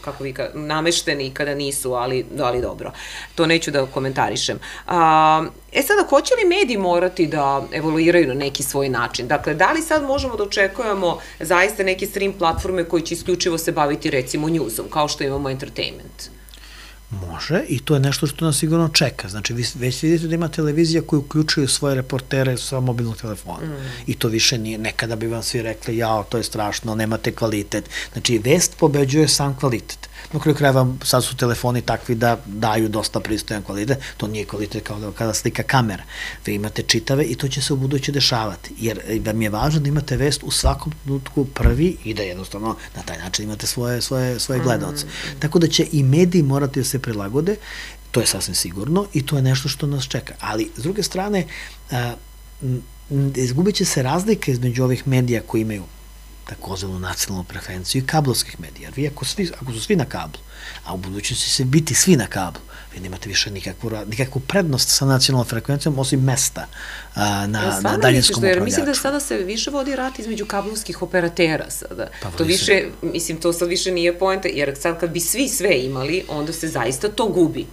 [0.00, 2.71] kako vi ka, namešteni kada nisu, ali, ali dobro.
[3.34, 4.58] To neću da komentarišem.
[4.86, 9.28] A, e sada, hoće li mediji morati da evoluiraju na neki svoj način?
[9.28, 13.72] Dakle, da li sad možemo da očekujemo zaista neke stream platforme koji će isključivo se
[13.72, 16.30] baviti recimo newsom, kao što imamo entertainment?
[17.20, 19.28] Može i to je nešto što nas sigurno čeka.
[19.28, 23.66] Znači, vi već vidite da ima televizija koja uključuje svoje reportere sa mobilnog telefona.
[23.66, 23.86] Mm.
[24.06, 27.84] I to više nije, nekada bi vam svi rekli, jao, to je strašno, nemate kvalitet.
[28.12, 30.08] Znači, vest pobeđuje sam kvalitet.
[30.32, 34.86] Na kraju krajeva sad su telefoni takvi da daju dosta pristojan kvalitet, to nije kvalitet
[34.86, 36.04] kao da kada slika kamera.
[36.46, 39.88] Vi imate čitave i to će se u buduće dešavati, jer vam je važno da
[39.88, 44.40] imate vest u svakom trenutku prvi i da jednostavno na taj način imate svoje, svoje,
[44.40, 45.06] svoje gledalce.
[45.06, 45.40] Mm.
[45.40, 47.56] Tako da će i mediji morati da se prilagode,
[48.10, 50.34] to je sasvim sigurno i to je nešto što nas čeka.
[50.40, 51.46] Ali, s druge strane,
[51.90, 52.14] a,
[53.36, 55.82] izgubit će se razlika između ovih medija koji imaju
[56.44, 58.90] takozvanu nacionalnu preferenciju i kablovskih medija.
[58.96, 60.40] Vi ako, svi, ako su svi na kablu,
[60.84, 62.62] a u budućnosti se biti svi na kablu,
[62.94, 66.66] vi nemate više nikakvu, nikakvu prednost sa nacionalnom frekvencijom osim mesta
[67.14, 68.58] a, na, ja, na daljinskom upravljaču.
[68.58, 72.08] Jer mislim da sada se više vodi rat između kablovskih operatera sada.
[72.22, 75.80] Pa, to više, mislim, to sad više nije poenta, jer sad kad bi svi sve
[75.84, 77.66] imali, onda se zaista to gubi.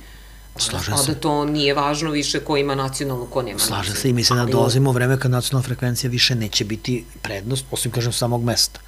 [0.57, 1.01] Slažem se.
[1.01, 4.45] Onda to nije važno više ko ima nacionalnu, ko nema Slažem se i mislim da
[4.45, 8.79] dolazimo u vreme kad nacionalna frekvencija više neće biti prednost, osim kažem samog mesta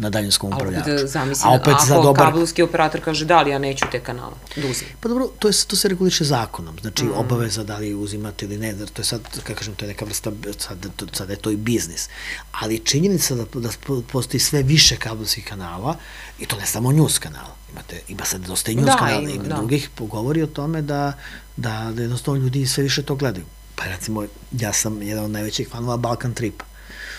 [0.00, 0.90] na daljinskom upravljaču.
[0.90, 2.24] Da zamislim, A opet ako za dobar...
[2.24, 4.88] kablovski operator kaže da li ja neću te kanale da uzim.
[5.00, 7.12] Pa dobro, to, je, to se reguliše zakonom, znači mm.
[7.14, 10.32] obaveza da li uzimate ili ne, to je sad, kako kažem, to je neka vrsta,
[10.58, 12.08] sad, to, sad je to i biznis.
[12.52, 13.68] Ali činjenica da, da
[14.12, 15.96] postoji sve više kablovskih kanala,
[16.38, 19.42] i to ne samo news kanala, imate, ima sad dosta i news da, kanala, ima,
[19.42, 19.56] da.
[19.56, 21.12] drugih, govori o tome da,
[21.56, 23.44] da, da jednostavno ljudi sve više to gledaju.
[23.76, 26.64] Pa recimo, ja sam jedan od najvećih fanova Balkan Tripa.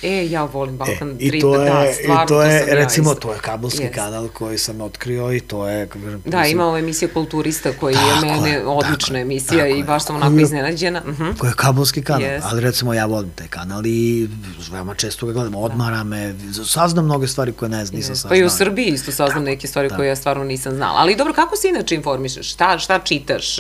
[0.04, 3.10] E, ja volim Balkan e, Trip, to je, da, stvarno, i to, je, to recimo,
[3.12, 3.94] ja to je kabelski yes.
[3.94, 5.88] kanal koji sam otkrio i to je...
[6.26, 10.16] Da, ima ova emisija Kulturista koji tako je mene odlična je, emisija i baš sam
[10.16, 11.02] onako iznenađena.
[11.06, 11.24] Uh mhm.
[11.24, 11.38] -huh.
[11.38, 12.42] Koji je kabelski kanal, yes.
[12.44, 14.30] ali recimo ja volim taj kanal i
[14.72, 16.04] veoma često ga gledam, odmara da.
[16.04, 16.36] me,
[16.66, 18.18] saznam mnoge stvari koje ne znam, nisam yes.
[18.18, 18.30] saznao.
[18.30, 19.96] Pa i u Srbiji isto saznam neke stvari da.
[19.96, 21.00] koje ja stvarno nisam znala.
[21.00, 22.54] Ali dobro, kako se inače informišeš?
[22.54, 23.56] Šta, šta čitaš?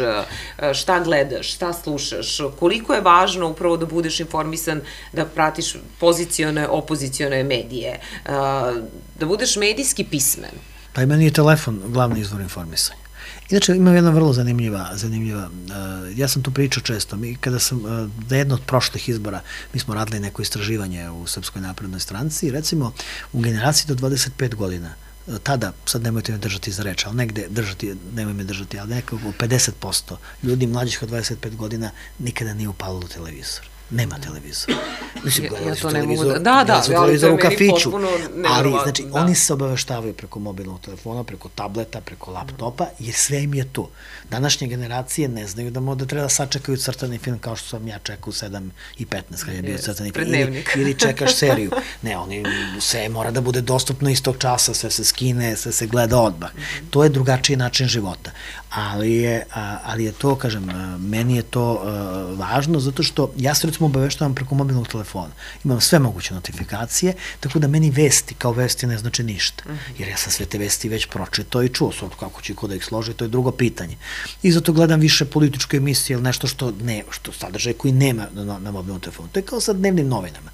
[0.73, 1.53] Šta gledaš?
[1.53, 2.37] Šta slušaš?
[2.59, 4.81] Koliko je važno upravo da budeš informisan,
[5.13, 7.99] da pratiš poziciju pozicione, opozicione medije,
[9.19, 10.51] da budeš medijski pismen.
[10.93, 13.01] Pa i meni je telefon glavni izvor informisanja.
[13.49, 17.85] Inače, ima jedna vrlo zanimljiva, zanimljiva, uh, ja sam tu pričao često, mi kada sam,
[17.85, 19.41] uh, za jedno od prošlih izbora,
[19.73, 22.93] mi smo radili neko istraživanje u Srpskoj naprednoj stranci, recimo,
[23.33, 24.93] u generaciji do 25 godina,
[25.43, 29.33] tada, sad nemojte me držati za reč, ali negde držati, nemoj me držati, ali nekako
[29.39, 34.77] 50% ljudi mlađih od 25 godina nikada nije upalo u televizor nema televizora.
[35.23, 36.33] Mislim, ja, ja to ne mogu da...
[36.33, 37.91] Da, da, ali to je u kafiću,
[38.47, 39.19] ali, znači, da.
[39.19, 43.87] oni se obaveštavaju preko mobilnog telefona, preko tableta, preko laptopa, jer sve im je tu.
[44.29, 47.99] Današnje generacije ne znaju da moda treba da sačekaju crtani film kao što sam ja
[47.99, 50.27] čekao u 7 i 15 kad je bio crtani film.
[50.27, 51.71] Ili, ili čekaš seriju.
[52.01, 52.43] Ne, oni,
[52.79, 56.49] sve mora da bude dostupno istog časa, sve se skine, sve se gleda odmah.
[56.89, 58.31] To je drugačiji način života.
[58.69, 59.45] Ali je,
[59.83, 60.69] ali je to, kažem,
[60.99, 61.83] meni je to
[62.37, 65.33] važno zato što ja se recimo obaveštavam preko mobilnog telefona.
[65.63, 69.63] Imam sve moguće notifikacije, tako da meni vesti kao vesti ne znači ništa.
[69.65, 69.77] Mhm.
[69.97, 72.75] Jer ja sam sve te vesti već pročitao i čuo, sad kako će ko da
[72.75, 73.97] ih složi, to je drugo pitanje.
[74.43, 78.59] I zato gledam više političke emisije ili nešto što ne, što sadržaj koji nema na,
[78.59, 79.29] na mobilnom telefonu.
[79.31, 80.51] To je kao sa dnevnim novinama.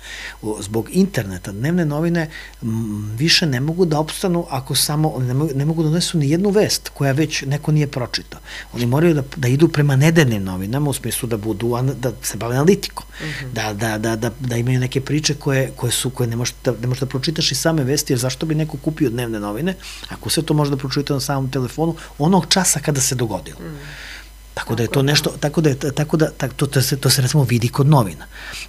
[0.60, 2.30] Zbog interneta dnevne novine
[2.62, 6.30] m, više ne mogu da opstanu ako samo, ne mogu, ne mogu da donesu ni
[6.30, 8.40] jednu vest koja već neko nije pročitao.
[8.74, 12.56] Oni moraju da, da idu prema nedeljnim novinama u smislu da budu, da se bave
[12.56, 13.06] analitikom.
[13.20, 13.54] -hmm.
[13.54, 16.74] da, da, da, da, da imaju neke priče koje, koje su, koje ne možeš, da,
[16.82, 19.76] ne možeš da pročitaš i same vesti, jer zašto bi neko kupio dnevne novine,
[20.10, 23.60] ako sve to može da pročita na samom telefonu, onog časa kada se dogodilo.
[23.60, 23.78] Mm.
[24.58, 27.10] Tako da je to nešto, tako da je, tako da, tako, to, to, se, to
[27.10, 28.26] se recimo vidi kod novina.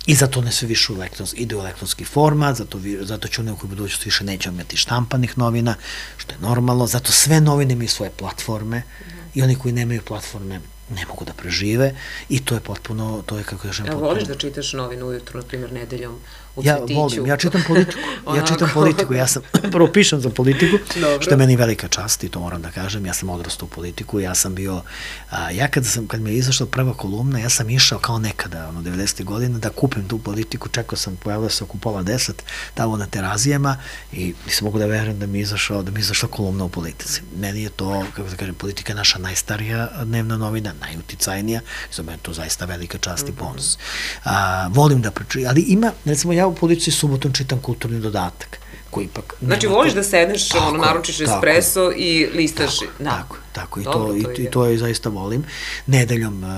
[0.07, 3.43] I zato ne se više u elektrons, ide u elektronski format, zato, vi, zato će
[3.43, 5.75] u kojoj budućnosti više neće imati štampanih novina,
[6.17, 9.31] što je normalno, zato sve novine imaju svoje platforme mm -hmm.
[9.35, 11.95] i oni koji nemaju platforme ne mogu da prežive
[12.28, 13.86] i to je potpuno, to je kako kažem...
[13.86, 14.09] Ja potpuno...
[14.11, 16.20] voliš da čitaš novinu ujutru, na primjer, nedeljom
[16.59, 17.01] u ja Cvetiću?
[17.01, 17.99] volim, ja čitam politiku,
[18.37, 19.43] ja čitam politiku, ja sam,
[19.73, 21.23] prvo pišem za politiku, Dobro.
[21.23, 24.21] što je meni velika čast i to moram da kažem, ja sam odrastao u politiku,
[24.21, 24.83] ja sam bio,
[25.31, 28.69] a, ja kada sam, kad mi je izašla prva kolumna, ja sam išao kao nekada,
[28.69, 29.25] ono, 90.
[29.25, 32.43] godine, da kupim tu politiku, čekao sam, pojavila se oko pola deset,
[32.75, 33.77] tamo na terazijama
[34.13, 36.69] i nisam mogu da verujem da mi je izašao, da mi je izašla kolumna u
[36.69, 37.23] politici.
[37.37, 42.03] Meni je to, kako da kažem, politika je naša najstarija dnevna novina, najuticajnija, i za
[42.03, 43.79] mene to zaista velika čast i ponos.
[44.25, 48.59] A, volim da pričam, ali ima, recimo ja u policiji subotom čitam kulturni dodatak,
[48.91, 49.35] koji ipak...
[49.43, 52.79] Znači, nema voliš to- da sedneš, Tako ono, naručiš tako espresso i listaš.
[52.79, 53.11] Tako, da.
[53.11, 54.51] tako, tako i Dobro, to, i, to i ide.
[54.51, 55.45] to je zaista volim.
[55.87, 56.51] Nedeljom, uh,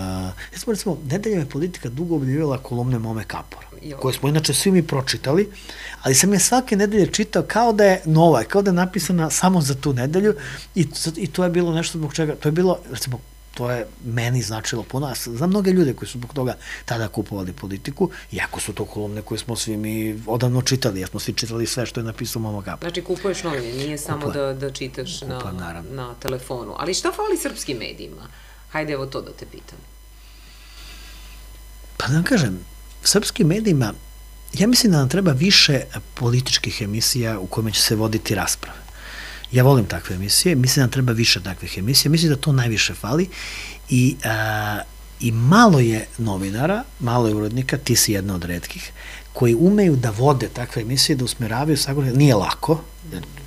[0.53, 3.97] recimo, recimo, nedeljom je politika dugo objavila kolumne Mome Kapora, Jo.
[3.97, 5.49] koje smo inače svi mi pročitali,
[6.03, 9.61] ali sam je svake nedelje čitao kao da je nova, kao da je napisana samo
[9.61, 10.35] za tu nedelju
[10.75, 10.87] i,
[11.17, 13.19] i to je bilo nešto zbog čega, to je bilo, recimo,
[13.61, 17.53] to je meni značilo puno, a za mnoge ljude koji su zbog toga tada kupovali
[17.53, 21.67] politiku, iako su to kolumne koje smo svi mi odavno čitali, jer smo svi čitali
[21.67, 22.89] sve što je napisao Momo Kapor.
[22.89, 24.59] Znači, kupuješ novine, nije samo da, Kupujem.
[24.59, 25.91] da čitaš na, Kupujem, naravno.
[25.93, 26.75] na telefonu.
[26.79, 28.29] Ali šta fali srpskim medijima?
[28.71, 29.79] Hajde, evo to da te pitam.
[31.97, 32.59] Pa da vam kažem,
[33.03, 33.93] srpskim medijima,
[34.53, 35.81] ja mislim da nam treba više
[36.15, 38.80] političkih emisija u kojima će se voditi rasprave.
[39.53, 43.29] Ja volim takve emisije, mislim da treba više takvih emisija, mislim da to najviše fali
[43.89, 44.81] i, a,
[45.21, 48.93] i malo je novinara, malo je urodnika, ti si jedna od redkih,
[49.33, 52.81] koji umeju da vode takve emisije, da usmeravaju sagovornike, nije lako,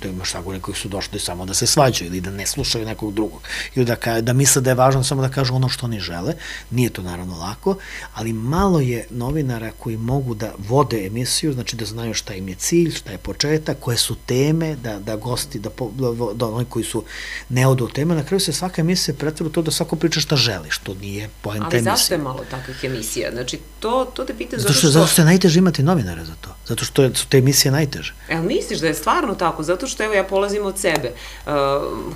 [0.00, 3.14] to imaš sagovornike koji su došli samo da se svađaju ili da ne slušaju nekog
[3.14, 3.40] drugog,
[3.74, 6.34] ili da, ka, da misle da je važno samo da kažu ono što oni žele,
[6.70, 7.76] nije to naravno lako,
[8.14, 12.54] ali malo je novinara koji mogu da vode emisiju, znači da znaju šta im je
[12.54, 16.64] cilj, šta je početak, koje su teme, da, da gosti, da, po, da, da oni
[16.64, 17.04] koji su
[17.48, 20.36] ne odu od teme, na kraju se svaka emisija pretvara to da svako priča šta
[20.36, 21.96] želi, što nije poenta Ali emisije.
[21.96, 23.30] zašto je malo takvih emisija?
[23.32, 26.56] Znači, to, to te pitam Zato što, zato što je najteže imati novinare za to.
[26.66, 28.14] Zato što je, su te emisije najteže.
[28.28, 29.62] Jel misliš da je stvarno tako?
[29.62, 31.12] Zato što, evo, ja polazim od sebe.
[31.12, 31.52] Uh,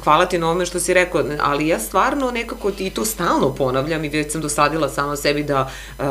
[0.05, 4.05] hvala ti na ovome što si rekao, ali ja stvarno nekako i to stalno ponavljam
[4.05, 6.05] i već sam dosadila sama sebi da uh,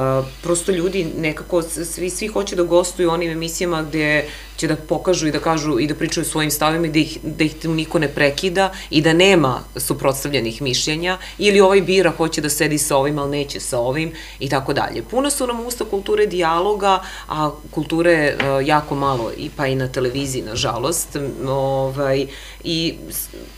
[0.43, 5.31] prosto ljudi nekako, svi, svi hoće da gostuju onim emisijama gde će da pokažu i
[5.31, 8.71] da kažu i da pričaju svojim stavima i da ih, da ih niko ne prekida
[8.89, 13.59] i da nema suprotstavljenih mišljenja ili ovaj bira hoće da sedi sa ovim, ali neće
[13.59, 15.03] sa ovim i tako dalje.
[15.03, 19.87] Puno su nam usta kulture dijaloga, a kulture uh, jako malo i pa i na
[19.87, 21.15] televiziji, nažalost.
[21.15, 22.27] M, Ovaj,
[22.63, 22.95] I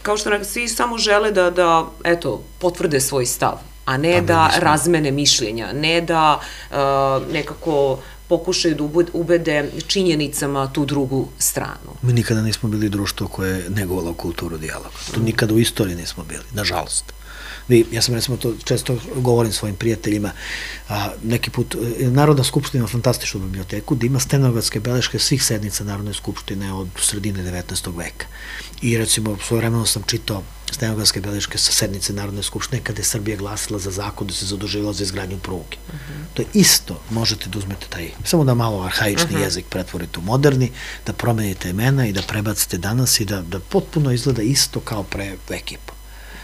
[0.01, 4.51] kao što rekao, svi samo žele da, da eto, potvrde svoj stav a ne da
[4.59, 6.77] razmene mišljenja, ne da uh,
[7.33, 7.97] nekako
[8.29, 11.91] pokušaju da ubede činjenicama tu drugu stranu.
[12.01, 14.95] Mi nikada nismo bili društvo koje je negovalo kulturu dijaloga.
[15.13, 17.18] To nikada u istoriji nismo bili, nažalost.
[17.69, 20.31] Vi, ja sam recimo to često govorim svojim prijateljima,
[20.89, 25.83] a, neki put, e, Narodna skupština ima fantastičnu biblioteku, da ima stenografske beleške svih sednica
[25.83, 27.97] Narodne skupštine od sredine 19.
[27.97, 28.25] veka.
[28.81, 33.37] I recimo, svoje vremeno sam čitao stenografske beleške sa sednice Narodne skupštine kada je Srbija
[33.37, 35.77] glasila za zakon da se zaduživala za izgradnju pruge.
[35.87, 36.25] Uh -huh.
[36.33, 39.43] To je isto, možete da uzmete taj, samo da malo arhaični uh -huh.
[39.43, 40.71] jezik pretvorite u moderni,
[41.05, 45.37] da promenite imena i da prebacite danas i da, da potpuno izgleda isto kao pre
[45.85, 45.98] po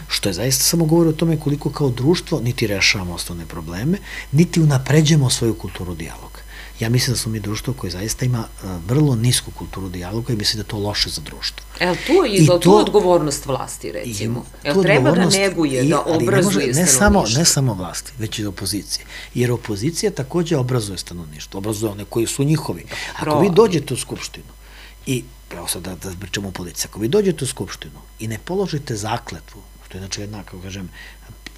[0.08, 3.98] što je zaista samo govori o tome koliko kao društvo niti rešavamo osnovne probleme,
[4.32, 6.46] niti unapređujemo svoju kulturu dijaloga.
[6.80, 10.36] Ja mislim da smo mi društvo koje zaista ima uh, vrlo nisku kulturu dijaloga i
[10.36, 11.66] mislim da to loše za društvo.
[11.80, 14.44] El tu je, I to, tu odgovornost vlasti, recimo?
[14.64, 18.46] Jel treba da neguje, i, da obrazuje ne, ne samo, ne samo vlasti, već i
[18.46, 19.06] opozicije.
[19.34, 22.84] Jer opozicija takođe obrazuje stanovništvo, obrazuje one koji su njihovi.
[23.18, 24.52] Ako vi dođete u Skupštinu
[25.06, 28.38] i, evo sad da, da pričamo o policiji, ako vi dođete u Skupštinu i ne
[28.38, 30.90] položite zakletvu, što je znači jedna, kako kažem,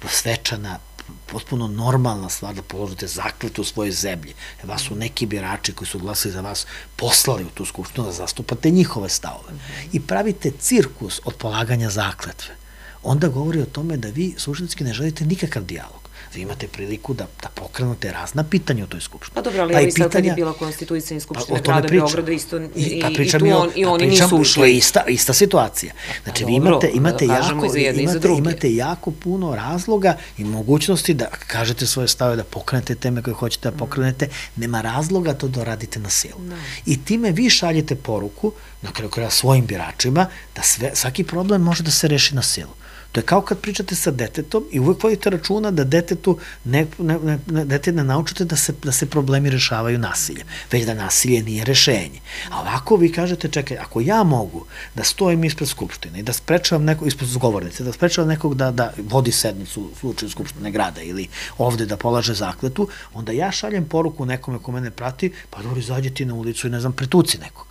[0.09, 0.79] svečana,
[1.25, 4.33] potpuno normalna stvar da položite zakletu svoje zemlje.
[4.63, 6.65] Vas su neki birači koji su glasili za vas
[6.95, 9.53] poslali u tu skupštinu da zastupate njihove stavove.
[9.91, 12.55] I pravite cirkus od polaganja zakletve.
[13.03, 15.98] Onda govori o tome da vi suštinski ne želite nikakav dijalog
[16.33, 19.35] vi imate priliku da, da pokrenute razna pitanja u toj skupštini.
[19.35, 21.87] Pa dobro, ali pa i sad kad je bila konstitucija skupština pa, grada.
[21.87, 24.77] Beograda isto i, I, pa i, tu on, i pa oni pričam, nisu ušli.
[24.77, 25.93] Ista, ista situacija.
[26.23, 28.37] Znači, vi imate, imate, da jako, imate, i za druge.
[28.37, 33.71] imate jako puno razloga i mogućnosti da kažete svoje stave, da pokrenete teme koje hoćete
[33.71, 34.27] da pokrenete.
[34.55, 36.39] Nema razloga to da radite na silu.
[36.39, 36.55] No.
[36.85, 38.51] I time vi šaljete poruku,
[38.81, 42.78] na kraju kraja svojim biračima, da sve, svaki problem može da se reši na silu.
[43.11, 47.17] To je kao kad pričate sa detetom i uvek vodite računa da detetu ne, ne,
[47.23, 51.41] ne, ne, dete ne naučite da se, da se problemi rešavaju nasiljem, već da nasilje
[51.43, 52.19] nije rešenje.
[52.51, 54.65] A ovako vi kažete, čekaj, ako ja mogu
[54.95, 58.93] da stojim ispred Skupštine i da sprečavam nekog, ispred zgovornice, da sprečavam nekog da, da
[58.97, 61.27] vodi sednicu u slučaju Skupštine grada ili
[61.57, 66.13] ovde da polaže zakletu, onda ja šaljem poruku nekome ko mene prati, pa dobro, izađi
[66.13, 67.68] ti na ulicu i ne znam, pretuci nekog.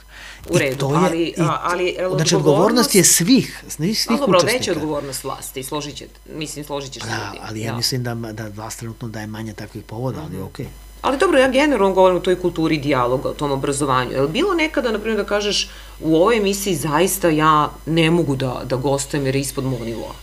[0.51, 4.59] U redu, to je, ali, i, ali znači, odgovornost je svih, svih, svih dobro, učesnika.
[4.59, 7.77] veća odgovornost vlasti, složit će, mislim, složit ćeš da, ali ja da.
[7.77, 10.47] mislim da, da vlast trenutno daje manje takvih povoda, ali -hmm.
[10.47, 10.67] okej.
[10.67, 10.69] Okay.
[11.03, 14.11] Ali dobro, ja generalno govorim o toj kulturi dijaloga, o tom obrazovanju.
[14.11, 15.71] Je li bilo nekada, na primjer, da kažeš
[16.01, 20.15] u ovoj emisiji zaista ja ne mogu da, da gostujem jer je ispod mog nivoa?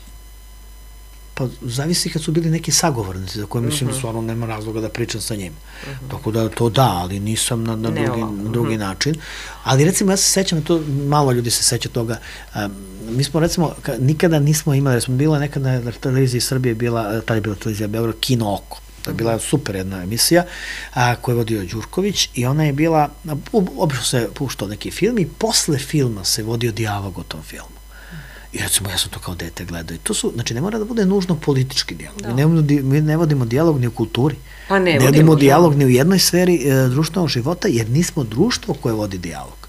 [1.37, 3.85] Pa zavisi kad su bili neki sagovornici za koje mislim uh -huh.
[3.87, 3.99] da mhm.
[3.99, 5.53] stvarno nema razloga da pričam sa njim.
[5.53, 6.05] Uh mhm.
[6.05, 6.11] -huh.
[6.11, 8.73] Tako da to da, ali nisam na, na drugi, drugi uh mhm.
[8.73, 8.77] -huh.
[8.77, 9.15] način.
[9.63, 12.19] Ali recimo ja se sećam, to malo ljudi se seća toga,
[12.55, 12.71] um,
[13.09, 17.41] mi smo recimo nikada nismo imali, smo bila nekada na televiziji Srbije bila, tada je
[17.41, 18.79] bila televizija Beograd, Kino Oko.
[19.01, 20.45] To je bila super jedna emisija
[20.93, 23.09] a, koju je vodio Đurković i ona je bila,
[23.77, 27.74] obično se puštao neki film i posle filma se vodio dijalog o tom filmu.
[28.55, 29.95] I recimo, ja sam to kao dete gledao.
[29.95, 32.21] I to su, znači, ne mora da bude nužno politički dijalog.
[32.21, 32.33] Da.
[32.33, 34.35] Mi, ne, mi ne vodimo dijalog ni u kulturi.
[34.67, 38.73] Pa ne, ne vodimo dijalog ni u jednoj sferi e, društvenog života, jer nismo društvo
[38.73, 39.67] koje vodi dijalog.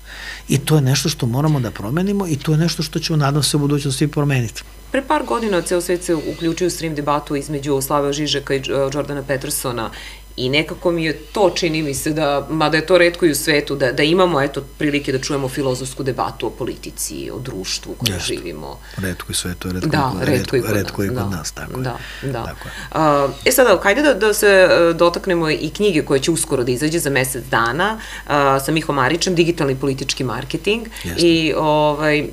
[0.49, 3.43] I to je nešto što moramo da promenimo i to je nešto što ćemo, nadam
[3.43, 4.63] se, u budućnosti promeniti.
[4.93, 8.63] Pre par godina ceo svet se uključio u stream debatu između Slave Žižeka i
[8.95, 9.91] Jordana Petersona
[10.37, 13.35] I nekako mi je to čini mi se da, mada je to redko i u
[13.35, 17.95] svetu, da, da imamo eto prilike da čujemo filozofsku debatu o politici, o društvu u
[17.95, 18.81] kojem živimo.
[18.97, 21.97] Redko i svetu, redko, da, i, redko, redko, redko i kod da, nas, tako da,
[22.23, 22.33] je.
[22.33, 23.25] Da, tako je.
[23.25, 26.73] Uh, e sada, hajde da, da se e, dotaknemo i knjige koje će uskoro da
[26.73, 28.33] izađe za mesec dana uh,
[28.65, 31.27] sa Miho Marićem, Digitalni politički marketing Jeste.
[31.27, 32.27] i ovaj,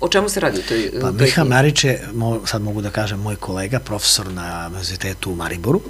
[0.00, 2.08] O čemu se radi u toj, pa, toj Miha Marić je,
[2.46, 5.80] sad mogu da kažem, moj kolega, profesor na Univerzitetu u Mariboru,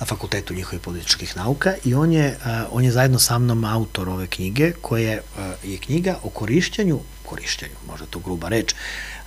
[0.00, 2.38] na fakultetu njihovih političkih nauka i on je,
[2.70, 5.20] on je zajedno sa mnom autor ove knjige, koja
[5.62, 8.74] je knjiga o korišćenju, korišćenju, možda to gruba reč,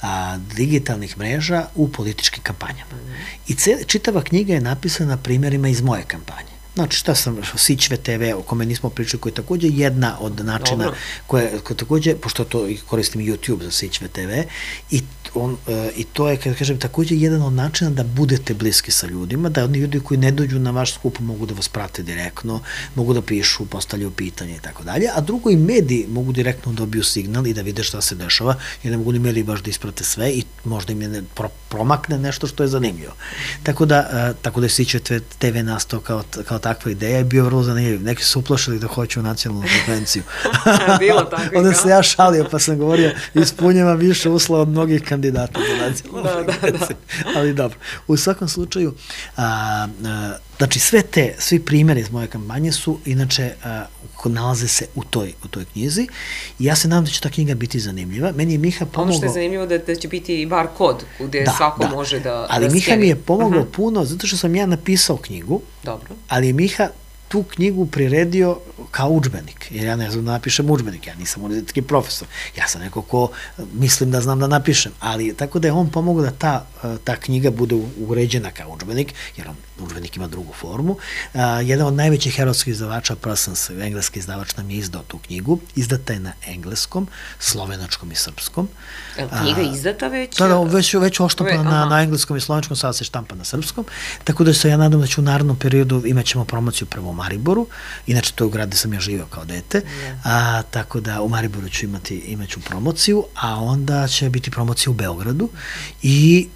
[0.01, 2.99] a, digitalnih mreža u političkim kampanjama.
[3.47, 6.58] I ce, čitava knjiga je napisana primjerima iz moje kampanje.
[6.75, 10.83] Znači šta sam, Sićve TV o kome nismo pričali, koji je takođe jedna od načina
[10.83, 10.99] Dobro.
[11.27, 14.29] koje, koje takođe, pošto to koristim YouTube za Sićve TV
[14.91, 15.01] i
[15.33, 19.07] on, e, i to je, kada kažem, takođe jedan od načina da budete bliski sa
[19.07, 22.61] ljudima, da oni ljudi koji ne dođu na vaš skup mogu da vas prate direktno,
[22.95, 26.75] mogu da pišu, postavljaju pitanje i tako dalje, a drugo i mediji mogu direktno da
[26.75, 29.69] dobiju signal i da vide šta se dešava, jer ne mogu ni mediji baš da
[29.69, 33.13] isprate sve i možda im je ne, pro, promakne nešto što je zanimljivo.
[33.63, 37.45] Tako da, e, tako da je Sićve TV nastao kao, kao takva ideja je bio
[37.45, 38.03] vrlo zanimljiv.
[38.03, 40.23] Neki su uplašili da hoću nacionalnu frekvenciju.
[40.99, 41.57] Bilo tako.
[41.57, 46.43] Onda se ja šalio pa sam govorio ispunjava više uslova od mnogih kandidata za nacionalnu
[46.45, 46.95] da, frekvenciju.
[47.23, 47.39] Da, da.
[47.39, 47.77] Ali dobro.
[48.07, 48.93] U svakom slučaju,
[49.37, 53.85] a, a, znači sve te, svi primjeri iz moje kampanje su inače a,
[54.25, 56.07] nalaze se u toj, u toj knjizi
[56.59, 58.31] i ja se nadam da će ta knjiga biti zanimljiva.
[58.35, 59.03] Meni je Miha pomogao...
[59.03, 61.89] Ono što je zanimljivo da, da će biti i bar kod gde da, svako da.
[61.89, 63.71] može da Ali da Miha mi je pomogao uh -huh.
[63.75, 66.09] puno zato što sam ja napisao knjigu, Dobro.
[66.27, 66.89] ali je Miha
[67.29, 68.57] tu knjigu priredio
[68.91, 72.27] kao učbenik, jer ja ne znam da napišem učbenik, ja nisam univerzitetski profesor,
[72.57, 73.31] ja sam neko ko
[73.73, 76.65] mislim da znam da napišem, ali tako da je on pomogao da ta,
[77.03, 77.75] ta knjiga bude
[78.07, 80.91] uređena kao učbenik, jer on udžbenik ima drugu formu.
[80.91, 85.59] Uh, jedan od najvećih herojskih izdavača, Prasans, engleski izdavač nam je izdao tu knjigu.
[85.75, 87.07] Izdata je na engleskom,
[87.39, 88.69] slovenačkom i srpskom.
[89.17, 90.37] Je li knjiga izdata već?
[90.37, 93.85] Da, da, već, već oštampana na, na engleskom i slovenačkom, sada se štampa na srpskom.
[94.23, 97.13] Tako da se ja nadam da ću u narednom periodu imat ćemo promociju prvo u
[97.19, 97.67] Mariboru.
[98.07, 99.81] Inače, to je u grad gde sam ja živao kao dete.
[99.81, 100.15] Yeah.
[100.23, 104.93] A, tako da u Mariboru ću imati, imaću promociju, a onda će biti promocija u
[104.93, 105.49] Beogradu
[106.01, 106.47] i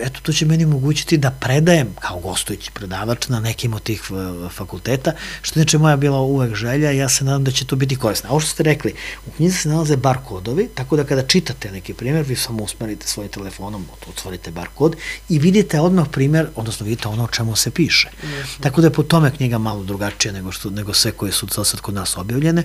[0.00, 4.02] eto, to će meni omogućiti da predajem kao gostujući predavač na nekim od tih
[4.50, 5.12] fakulteta,
[5.42, 8.28] što inače moja bila uvek želja i ja se nadam da će to biti korisno.
[8.28, 8.94] A ovo što ste rekli,
[9.26, 13.06] u knjizi se nalaze bar kodovi, tako da kada čitate neki primjer, vi samo usmerite
[13.06, 14.96] svojim telefonom, otvorite bar kod
[15.28, 18.08] i vidite odmah primjer, odnosno vidite ono o čemu se piše.
[18.08, 18.60] Mm -hmm.
[18.60, 21.80] Tako da je po tome knjiga malo drugačija nego, što, nego sve koje su sad
[21.80, 22.62] kod nas objavljene.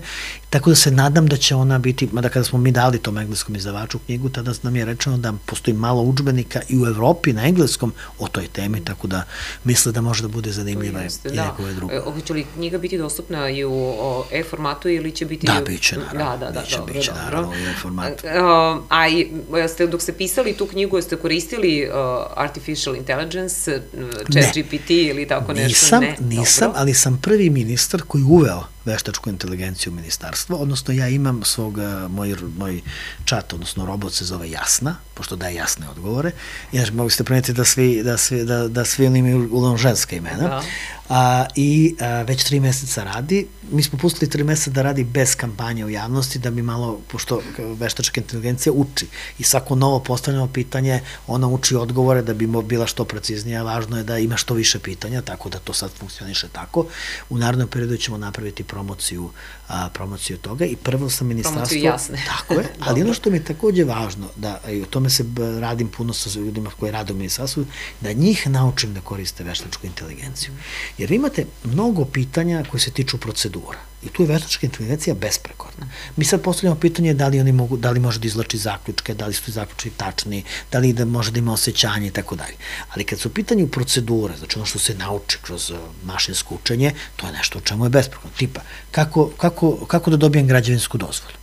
[0.49, 3.55] Tako da se nadam da će ona biti, mada kada smo mi dali tom engleskom
[3.55, 7.47] izdavaču knjigu, tada nam je rečeno da postoji malo učbenika i u Evropi Evropi na
[7.47, 9.23] engleskom o toj temi, tako da
[9.63, 11.45] misle da može da bude zanimljiva jeste, i da.
[11.45, 11.93] nekove drugo.
[11.93, 13.93] E, hoće li knjiga biti dostupna i u
[14.31, 15.47] e-formatu ili će biti...
[15.47, 16.37] Da, bit će naravno.
[16.37, 17.23] Da, da, da, biće, dobro, biće, dobro.
[17.25, 18.27] naravno u e-formatu.
[18.27, 21.93] A, a i, jeste, dok ste pisali tu knjigu, jeste koristili uh,
[22.35, 23.81] Artificial Intelligence,
[24.33, 25.67] chat GPT ili tako nešto?
[25.67, 26.81] Nisam, ne, nisam, dobro.
[26.81, 31.77] ali sam prvi ministar koji uveo veštačku inteligenciju ministarstva, odnosno ja imam svog,
[32.09, 32.81] moj, moj
[33.25, 36.31] čat, odnosno robot se zove Jasna, pošto daje jasne odgovore.
[36.71, 40.15] Inače, mogu ste primetiti da svi, da svi, da, da svi oni imaju uglavnom ženska
[40.15, 40.47] imena.
[40.47, 40.61] Da.
[41.09, 43.47] A, I a, već tri meseca radi.
[43.71, 47.41] Mi smo pustili tri meseca da radi bez kampanje u javnosti, da bi malo, pošto
[47.57, 49.07] veštačka inteligencija uči
[49.39, 53.63] i svako novo postavljeno pitanje, ona uči odgovore da bi bila što preciznija.
[53.63, 56.85] Važno je da ima što više pitanja, tako da to sad funkcioniše tako.
[57.29, 59.29] U narodnom periodu ćemo napraviti promociju,
[59.67, 61.55] a, promociju toga i prvo sa ministarstvo...
[61.55, 62.23] Promociju jasne.
[62.37, 65.25] Tako je, ali ono što mi je takođe važno, da i o tome se
[65.59, 67.65] radim puno sa ljudima koji rade u ministarstvu,
[68.01, 70.51] da njih naučim da koriste veštačku inteligenciju.
[70.97, 73.79] Jer imate mnogo pitanja koje se tiču procedura.
[74.03, 75.87] I tu je veštačka inteligencija besprekorna.
[76.15, 79.27] Mi sad postavljamo pitanje da li oni mogu, da li može da izlači zaključke, da
[79.27, 82.55] li su zaključki tačni, da li da može da ima osjećanje i tako dalje.
[82.93, 86.93] Ali kad su u pitanju procedure, znači ono što se nauči kroz uh, mašinsko učenje,
[87.15, 88.37] to je nešto o čemu je besprekorno.
[88.37, 91.36] Tipa, kako, kako, kako da dobijem građevinsku dozvolu?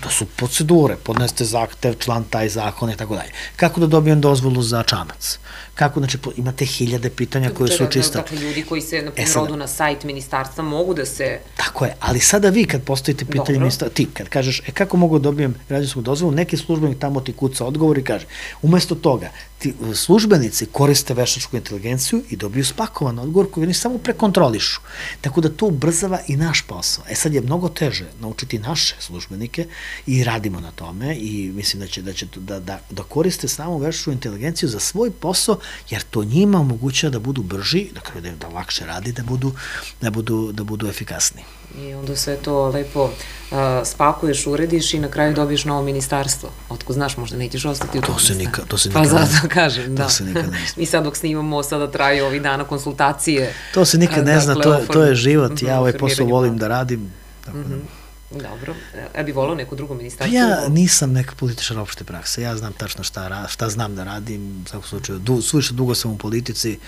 [0.00, 3.30] To su procedure, podneste zahtev, član taj zakon i tako dalje.
[3.56, 5.38] Kako da dobijem dozvolu za čamac?
[5.74, 8.18] Kako, znači, imate hiljade pitanja koje su čista.
[8.18, 11.38] Dakle, ljudi koji se, na primjer, e, odu na sajt ministarstva mogu da se...
[11.56, 15.18] Tako je, ali sada vi kad postavite pitanje ministarstva, ti kad kažeš, e kako mogu
[15.18, 18.26] da dobijem građansku dozvolu, neki službenik tamo ti kuca odgovor i kaže,
[18.62, 19.30] umesto toga,
[19.60, 24.80] ti službenici koriste veštačku inteligenciju i dobiju spakovan odgovor koji oni samo prekontrolišu.
[25.20, 27.04] Tako da to ubrzava i naš posao.
[27.10, 29.66] E sad je mnogo teže naučiti naše službenike
[30.06, 33.78] i radimo na tome i mislim da će da će da da da koriste samo
[33.78, 35.58] veštačku inteligenciju za svoj posao
[35.90, 39.52] jer to njima omogućava da budu brži, da da, da lakše radi, da budu
[40.00, 41.42] da budu da budu efikasni.
[41.78, 46.50] I onda sve to lepo uh, spakuješ, urediš i na kraju dobiješ novo ministarstvo.
[46.68, 49.48] Otko znaš, možda nećeš ostati u to se nikad, to se pa nikad pa zato
[49.48, 50.02] kažem, da.
[50.02, 50.74] To se nikad ne zna.
[50.80, 53.54] Mi sad dok snimamo, sada traju ovih dana konsultacije.
[53.74, 55.62] To se nikad ne zna, dakle, to, to je život.
[55.62, 57.12] Ja ovaj posao volim da radim.
[57.44, 57.99] Tako mm -hmm.
[58.30, 58.74] Dobro.
[59.16, 60.38] Ja bih volao neku drugu ministarstvo?
[60.38, 62.42] Ja nisam neka političar opšte prakse.
[62.42, 64.62] Ja znam tačno šta, šta znam da radim.
[64.64, 66.78] U svakom slučaju, du, suviše dugo sam u politici,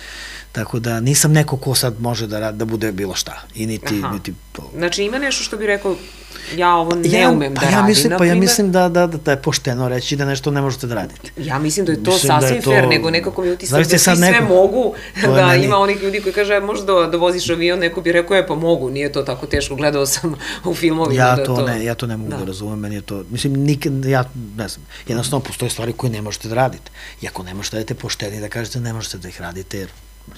[0.53, 3.43] tako da nisam neko ko sad može da, da bude bilo šta.
[3.55, 4.13] I niti, Aha.
[4.13, 4.71] niti to.
[4.77, 5.97] Znači ima nešto što bi rekao
[6.57, 9.07] ja ovo ne ja, umem pa da ja radim, mislim, Pa ja mislim da, da,
[9.07, 11.31] da, da je pošteno reći da nešto ne možete da radite.
[11.37, 13.85] Ja mislim da je to mislim sasvim da to, fair, nego nekako mi utisak da
[13.85, 14.95] svi sve neko, mogu,
[15.37, 15.65] da meni...
[15.65, 18.55] ima onih ljudi koji kaže možda da, da voziš avion, neko bi rekao je pa
[18.55, 20.35] mogu, nije to tako teško, gledao sam
[20.65, 21.67] u filmovima ja da to, to...
[21.67, 24.25] Ne, ja to ne mogu da, da razumem, meni je to, mislim, nikad, ja
[24.57, 26.91] ne znam, jednostavno postoje stvari koje ne možete da radite.
[27.21, 29.89] I ako ne možete da radite pošteni, da kažete ne možete da ih radite, jer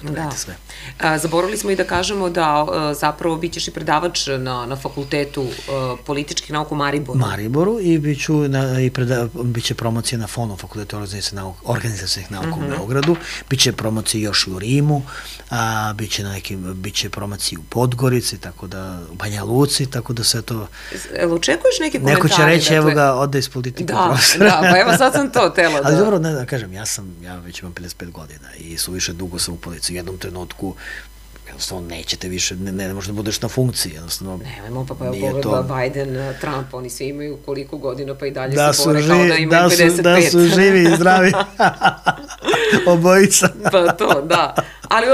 [0.03, 0.31] da.
[0.31, 0.55] sve.
[0.99, 4.75] A, zaboravili smo i da kažemo da a, zapravo bit ćeš i predavač na, na
[4.75, 7.19] fakultetu a, političkih nauka u Mariboru.
[7.19, 10.97] Mariboru i bit, ću na, i preda, bit će promocija na FONU, fakultetu
[11.63, 12.65] organizacijnih nauka, nauka uh -huh.
[12.65, 12.77] u mhm.
[12.77, 13.15] Beogradu,
[13.49, 15.03] bit će promocija još u Rimu,
[15.49, 19.85] a, bit će, na nekim, bit će promocija u Podgorici, tako da, u Banja Luci,
[19.85, 20.67] tako da sve to...
[21.19, 22.23] Jel očekuješ neke komentare?
[22.23, 22.77] Neko će reći, dakle...
[22.77, 24.45] evo ga, ode iz politike da, profesora.
[24.45, 25.79] Da, pa evo sad sam to telo.
[25.83, 26.01] Ali da.
[26.01, 29.53] dobro, ne da kažem, ja sam, ja već imam 55 godina i suviše dugo sam
[29.53, 30.75] u policiji ulici u jednom trenutku
[31.47, 34.37] jednostavno nećete više, ne, ne možeš da budeš na funkciji, jednostavno.
[34.37, 35.63] Nemojmo, pa pa evo to...
[35.63, 39.35] Biden, Trump, oni svi imaju koliko godina, pa i dalje da se bore kao da
[39.35, 40.01] imaju da su, 55.
[40.01, 41.31] Da su živi i zdravi.
[42.93, 43.49] Obojica.
[43.71, 44.55] pa to, da.
[44.89, 45.07] Ali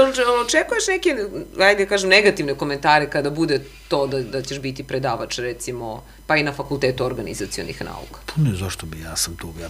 [0.44, 1.16] očekuješ neke,
[1.60, 6.42] ajde kažem, negativne komentare kada bude to da, da ćeš biti predavač, recimo, pa i
[6.42, 8.20] na fakultetu organizacijonih nauka?
[8.26, 9.68] Pa ne, zašto bi, ja sam tu, ja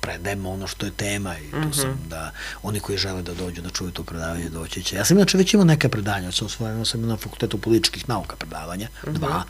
[0.00, 1.80] predajemo ono što je tema i tu mm -hmm.
[1.80, 4.96] sam da oni koji žele da dođu da čuju to predavanje doći će.
[4.96, 8.86] Ja sam inače već imao neke predanja, sam osvojeno sam na fakultetu političkih nauka predavanja,
[8.86, 9.12] mm -hmm.
[9.12, 9.44] dva.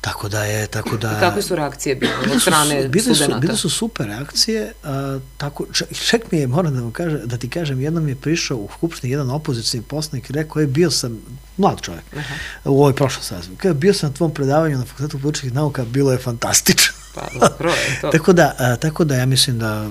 [0.00, 1.12] Tako da je, tako da...
[1.12, 5.66] I kakve su reakcije bile od strane bile su, bile su super reakcije, a, tako,
[6.08, 9.12] ček mi je, moram da, vam kaže, da ti kažem, jednom je prišao u Skupštini
[9.12, 11.18] jedan opozicijni poslanik i rekao, je bio sam,
[11.56, 12.70] mlad čovjek, uh -huh.
[12.70, 16.18] u ovoj prošloj sazivu, bio sam na tvom predavanju na Fakultetu političkih nauka, bilo je
[16.18, 16.94] fantastično.
[17.14, 18.10] Pa, dobro je to.
[18.10, 19.90] tako, da, tako da ja mislim da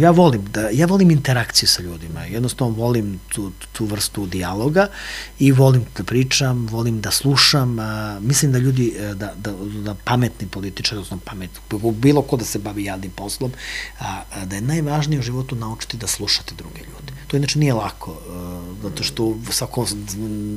[0.00, 2.24] ja volim da ja volim interakciju sa ljudima.
[2.24, 4.86] Jednostavno volim tu, tu vrstu dijaloga
[5.38, 7.78] i volim da pričam, volim da slušam.
[7.78, 9.52] A, mislim da ljudi e, da, da,
[9.84, 11.60] da pametni političari, odnosno pametni,
[11.92, 13.52] bilo ko da se bavi jadnim poslom,
[14.00, 17.12] a, a, da je najvažnije u životu naučiti da slušate druge ljude.
[17.26, 19.86] To inače nije lako, a, e, zato što svako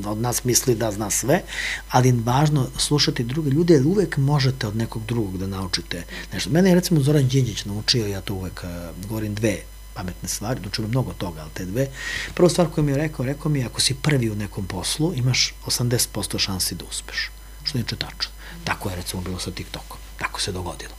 [0.06, 1.42] od nas misli da zna sve,
[1.90, 6.50] ali važno slušati druge ljude, jer uvek možete od nekog drugog da naučite nešto.
[6.50, 8.64] Mene je recimo Zoran Đinđić naučio, ja to uvek
[9.08, 9.58] govorim govorim dve
[9.94, 11.88] pametne stvari, dočujem mnogo toga, ali te dve.
[12.34, 15.12] Prva stvar koju mi je rekao, rekao mi je, ako si prvi u nekom poslu,
[15.14, 17.30] imaš 80% šansi da uspeš.
[17.64, 18.32] što je tačno.
[18.64, 19.98] Tako je recimo bilo sa TikTokom.
[20.18, 20.94] Tako se dogodilo.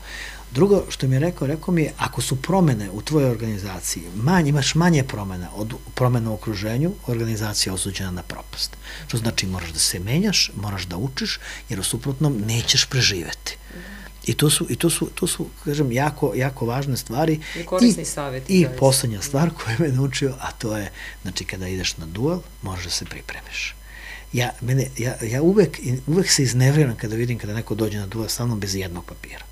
[0.52, 4.50] Drugo što mi je rekao, rekao mi je, ako su promene u tvojoj organizaciji, manje,
[4.50, 8.78] imaš manje promena od promena u okruženju, organizacija je osuđena na propast.
[9.08, 13.58] Što znači moraš da se menjaš, moraš da učiš, jer u suprotnom nećeš preživeti.
[14.26, 17.40] I to su, i to su, to su kažem, jako, jako važne stvari.
[17.60, 18.44] I korisni savjet.
[18.48, 22.84] I poslednja stvar koju me naučio, a to je, znači, kada ideš na duel, moraš
[22.84, 23.76] da se pripremiš.
[24.34, 28.28] Ja, mene, ja, ja uvek, uvek se iznevriram kada vidim kada neko dođe na duel
[28.28, 29.46] sa mnom bez jednog papira.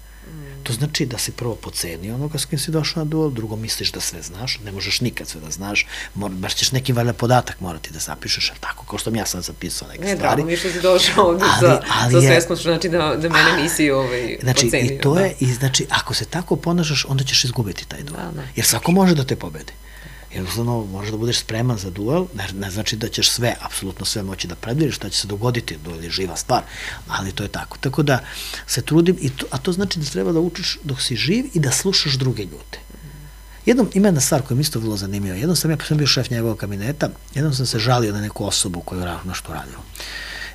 [0.64, 3.92] To znači da si prvo pocenio onoga s kim si došao na duel, drugo misliš
[3.92, 7.60] da sve znaš, ne možeš nikad sve da znaš, mora, baš ćeš neki valjda podatak
[7.60, 10.30] morati da zapišeš, ali tako, kao što mi ja sam zapisao neke ne, stvari.
[10.30, 13.16] Ne, drago mi što si došao ovde ali, za, ali za svesno, što znači da,
[13.16, 14.96] da mene nisi ovaj, znači, pocenio.
[14.96, 15.22] I to da.
[15.22, 18.22] je, i znači, ako se tako ponašaš, onda ćeš izgubiti taj duel.
[18.22, 18.42] Da, da.
[18.56, 19.74] Jer svako može da te pobedi
[20.34, 24.24] jednostavno moraš da budeš spreman za duel, ne, ne znači da ćeš sve, apsolutno sve
[24.24, 26.64] moći da predviriš, šta će se dogoditi, duel je živa stvar,
[27.08, 27.78] ali to je tako.
[27.78, 28.20] Tako da
[28.68, 31.60] se trudim, i to, a to znači da treba da učiš dok si živ i
[31.60, 32.80] da slušaš druge ljude.
[33.66, 35.38] Jednom, ima jedna stvar koja mi isto vrlo zanimljiva.
[35.38, 38.82] Jednom sam ja, sam bio šef njegovog kabineta, jednom sam se žalio na neku osobu
[38.82, 39.78] koju je nešto radio.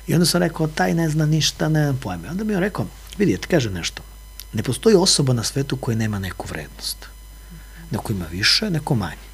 [0.07, 2.29] I onda sam rekao, taj ne zna ništa, ne znam pojme.
[2.29, 2.85] Onda mi je rekao,
[3.17, 4.03] vidi, ja ti kažem nešto.
[4.53, 6.97] Ne postoji osoba na svetu koja nema neku vrednost.
[7.91, 9.26] Neko ima više, neko manje.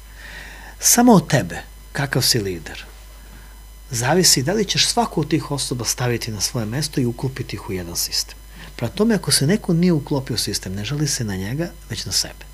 [0.86, 1.62] Samo od tebe,
[1.92, 2.84] kakav si lider,
[3.90, 7.70] zavisi da li ćeš svaku od tih osoba staviti na svoje mesto i uklopiti ih
[7.70, 8.36] u jedan sistem.
[8.76, 12.12] Pra tome, ako se neko nije uklopio sistem, ne žali se na njega, već na
[12.12, 12.44] sebe.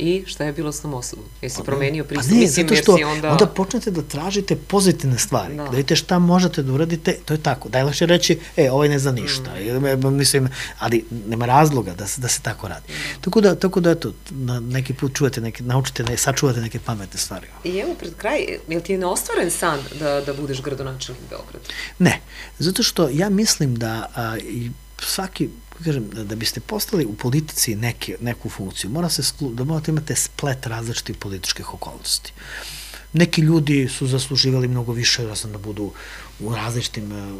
[0.00, 1.24] I šta je bilo s tom osobom?
[1.42, 2.30] Jesi pa, promenio pristup?
[2.30, 3.30] Pa ne, zato što onda...
[3.30, 5.56] onda počnete da tražite pozitivne stvari.
[5.56, 5.64] Da.
[5.64, 7.68] da vidite šta možete da uradite, to je tako.
[7.68, 9.50] Daj lakše reći, e, ovaj ne zna ništa.
[9.96, 10.16] Mm.
[10.16, 10.48] Mislim,
[10.78, 12.92] ali nema razloga da se, da se tako radi.
[12.92, 13.20] Mm.
[13.20, 17.20] Tako da, tako da eto, na neki put čujete, neke, naučite, ne, sačuvate neke pametne
[17.20, 17.46] stvari.
[17.64, 21.64] I evo pred kraj, je li ti je neostvaren san da, da budeš gradonačelnik Beograda?
[21.98, 22.20] Ne,
[22.58, 25.48] zato što ja mislim da a, i svaki
[25.84, 30.66] kažem, da biste postali u politici neke, neku funkciju, mora se, da morate imate splet
[30.66, 32.32] različitih političkih okolnosti.
[33.12, 35.92] Neki ljudi su zasluživali mnogo više, ja sam da budu
[36.40, 37.32] u različitim e,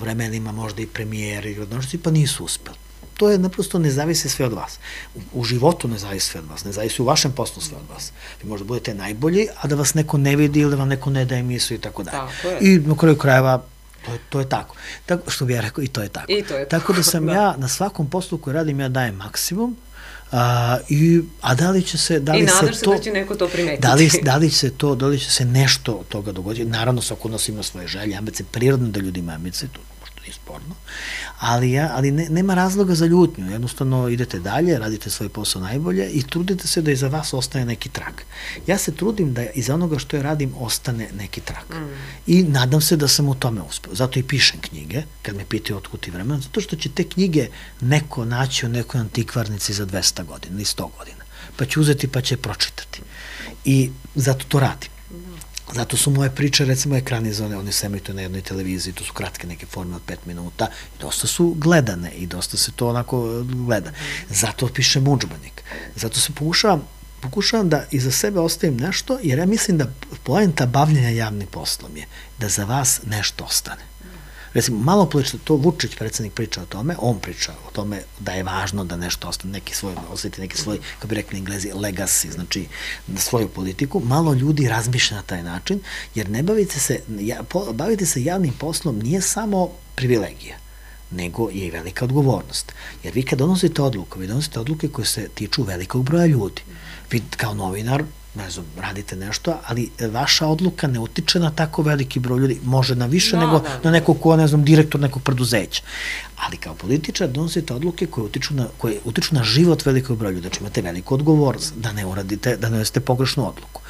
[0.00, 2.76] vremenima, možda i premijeri i gradonošci, pa nisu uspeli.
[3.16, 4.78] To je naprosto ne zavisi sve od vas.
[5.14, 7.88] U, u životu ne zavisi sve od vas, ne zavisi u vašem poslu sve od
[7.94, 8.12] vas.
[8.42, 11.24] Vi možda budete najbolji, a da vas neko ne vidi ili da vam neko ne
[11.24, 12.18] daje emisiju i tako dalje.
[12.60, 13.64] I na kraju krajeva
[14.06, 14.76] To je, to je tako.
[15.06, 15.30] tako.
[15.30, 16.32] Što bi ja rekao, i to je tako.
[16.32, 16.80] I to je tako.
[16.80, 17.32] Tako da sam da.
[17.32, 19.76] ja na svakom poslu koji radim, ja dajem maksimum,
[20.32, 23.12] A, i, a da li će se, da li I se, se to, da će
[23.12, 23.82] neko to primetiti.
[23.82, 26.64] Da li, da li se to, da li će se nešto od toga dogoditi?
[26.64, 29.80] Naravno, svako nas ima svoje želje, ambice, prirodno da ljudi ima ambice, to
[30.26, 30.74] nije sporno,
[31.38, 36.10] ali, ja, ali ne, nema razloga za ljutnju, jednostavno idete dalje, radite svoj posao najbolje
[36.10, 38.14] i trudite se da iza vas ostane neki trag.
[38.66, 41.70] Ja se trudim da iza onoga što ja radim ostane neki trag.
[41.70, 41.90] Mm.
[42.26, 43.94] I nadam se da sam u tome uspeo.
[43.94, 47.48] Zato i pišem knjige, kad me pitaju otkud ti vremena, zato što će te knjige
[47.80, 51.24] neko naći u nekoj antikvarnici za 200 godina ili 100 godina.
[51.56, 53.02] Pa će uzeti pa će pročitati.
[53.64, 54.95] I zato to radim.
[55.74, 59.46] Zato su moje priče, recimo, ekranizovane, one se emituju na jednoj televiziji, to su kratke
[59.46, 60.66] neke forme od pet minuta,
[61.00, 63.90] dosta su gledane i dosta se to onako gleda.
[64.30, 65.62] Zato pišem učbenik.
[65.96, 66.82] Zato se pokušavam
[67.20, 69.92] pokušavam da iza sebe ostavim nešto, jer ja mislim da
[70.22, 72.06] poenta bavljenja javnim poslom je
[72.38, 73.82] da za vas nešto ostane.
[74.56, 78.42] Recimo, malo politično, to Vučić, predsednik, priča o tome, on priča o tome da je
[78.42, 82.66] važno da nešto ostane, neki svoj, osjeti neki svoj, kako bi rekli englezi, legacy, znači
[83.06, 85.80] na svoju politiku, malo ljudi razmišlja na taj način,
[86.14, 90.56] jer ne bavite se, ja, po, bavite se javnim poslom nije samo privilegija,
[91.10, 92.72] nego je i velika odgovornost.
[93.02, 96.62] Jer vi kad donosite odluku, vi donosite odluke koje se tiču velikog broja ljudi.
[97.10, 98.04] Vi kao novinar
[98.36, 102.94] ne znam, radite nešto, ali vaša odluka ne utiče na tako veliki broj ljudi, može
[102.94, 103.80] na više no, nego no, no.
[103.84, 105.82] na nekog ko, ne znam, direktor nekog preduzeća.
[106.36, 110.42] Ali kao političar donosite odluke koje utiču na, koje utiču na život velikog broja ljudi,
[110.42, 113.80] znači imate veliku odgovornost da ne uradite, da ne uradite pogrešnu odluku.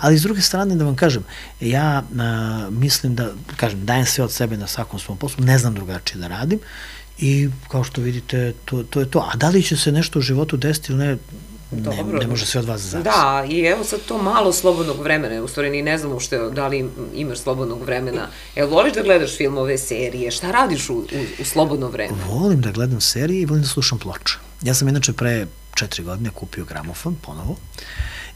[0.00, 1.24] Ali s druge strane da vam kažem,
[1.60, 5.74] ja a, mislim da, kažem, dajem sve od sebe na svakom svom poslu, ne znam
[5.74, 6.58] drugačije da radim
[7.18, 9.28] i kao što vidite, to, to je to.
[9.32, 11.16] A da li će se nešto u životu desiti ili ne,
[11.82, 12.12] Dobro.
[12.12, 13.04] Ne, ne može sve od vas zavisi.
[13.04, 16.68] Da, i evo sad to malo slobodnog vremena, u stvari ni ne znam ušte da
[16.68, 18.28] li imaš slobodnog vremena.
[18.56, 21.02] Evo, voliš da gledaš filmove, serije, šta radiš u, u,
[21.40, 22.14] u slobodno vreme?
[22.28, 24.34] Volim da gledam serije i volim da slušam ploče.
[24.62, 27.56] Ja sam inače pre četiri godine kupio gramofon ponovo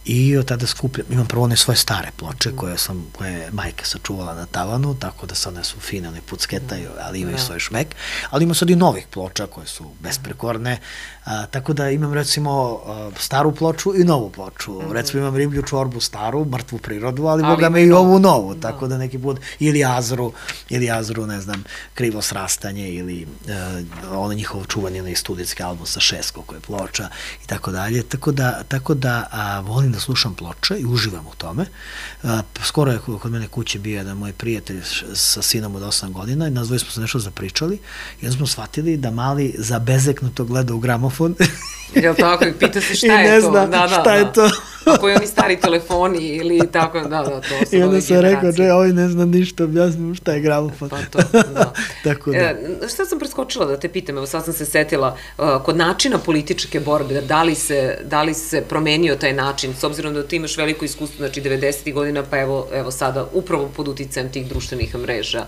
[0.05, 3.85] I od tada skupljam, imam prvo one svoje stare ploče koje sam, koje je majka
[3.85, 7.43] sačuvala na tavanu, tako da se one su fine, one pucketaju, ali imaju Da.
[7.43, 7.95] svoj šmek.
[8.31, 10.79] Ali ima sad i novih ploča koje su besprekorne,
[11.25, 14.81] a, tako da imam recimo a, staru ploču i novu ploču.
[14.93, 18.09] Recimo imam riblju čorbu staru, mrtvu prirodu, ali, Ali boga me i novu.
[18.09, 20.33] ovu novu, tako da neki put, ili azru,
[20.69, 23.27] ili azru, ne znam, krivo srastanje, ili e,
[24.11, 27.09] ono njihovo čuvanje na studijski album sa šest koliko je ploča
[27.45, 28.03] i tako dalje.
[28.03, 31.67] Tako da, tako da a, volim da slušam ploče i uživam u tome.
[32.23, 34.83] A, skoro je kod mene kuće bio jedan moj prijatelj
[35.15, 37.79] sa sinom od 8 godina i nas dvoje smo se nešto zapričali
[38.21, 41.35] i onda smo shvatili da mali zabezeknuto gleda u gramofon
[41.95, 42.45] Jel tako?
[42.45, 43.51] I pita se šta I je ne to.
[43.51, 44.13] zna da, da, šta da.
[44.13, 44.51] je to.
[44.87, 48.53] Ako je oni stari telefoni ili tako, da, da, to su I onda sam rekao,
[48.53, 50.89] že, ovaj ne zna ništa, objasnim šta je gramofon.
[50.89, 51.73] Pa to, da.
[52.05, 52.37] Tako da.
[52.37, 52.57] E,
[52.95, 56.81] šta sam preskočila da te pitam, evo sad sam se setila, uh, kod načina političke
[56.81, 60.57] borbe, da li, se, da li se promenio taj način, s obzirom da ti imaš
[60.57, 61.93] veliko iskustvo, znači 90.
[61.93, 65.47] godina, pa evo, evo sada, upravo pod uticajem tih društvenih mreža.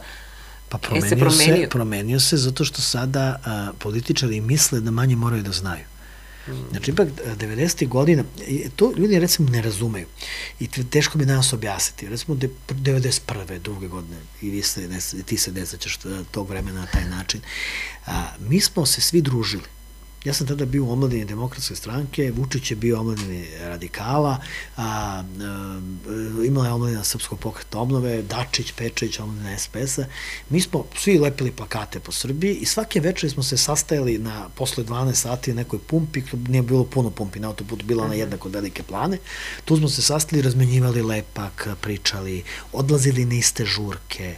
[0.69, 1.69] Pa E, se promenio se, promenio?
[1.69, 5.85] promenio se zato što sada a, političari misle da manje moraju da znaju.
[6.49, 6.53] Mm.
[6.71, 7.89] Znači, ipak, a, 90.
[7.89, 8.25] godina,
[8.77, 10.07] to ljudi recimo ne razumeju
[10.61, 12.09] i te- teško bi nas objasniti.
[12.09, 13.21] Recimo, de, 91.
[13.59, 15.99] druge godine, i vi se, ne, ti se ne znaćeš
[16.31, 17.41] tog vremena na taj način,
[18.07, 19.65] a, mi smo se svi družili.
[20.25, 24.39] Ja sam tada bio u omladini demokratske stranke, Vučić je bio u omladini radikala,
[24.77, 24.83] a,
[25.41, 25.81] a,
[26.47, 30.05] imala je omladina Srpskog pokreta obnove, Dačić, Pečević, omladina SPS-a.
[30.51, 34.85] Mi smo svi lepili plakate po Srbiji i svake večeri smo se sastajali na, posle
[34.85, 38.53] 12 sati na nekoj pumpi, nije bilo puno pumpi na autoputu, bila ona jedna kod
[38.53, 39.19] velike plane.
[39.65, 42.43] Tu smo se sastali, razmenjivali lepak, pričali,
[42.73, 44.37] odlazili na iste žurke.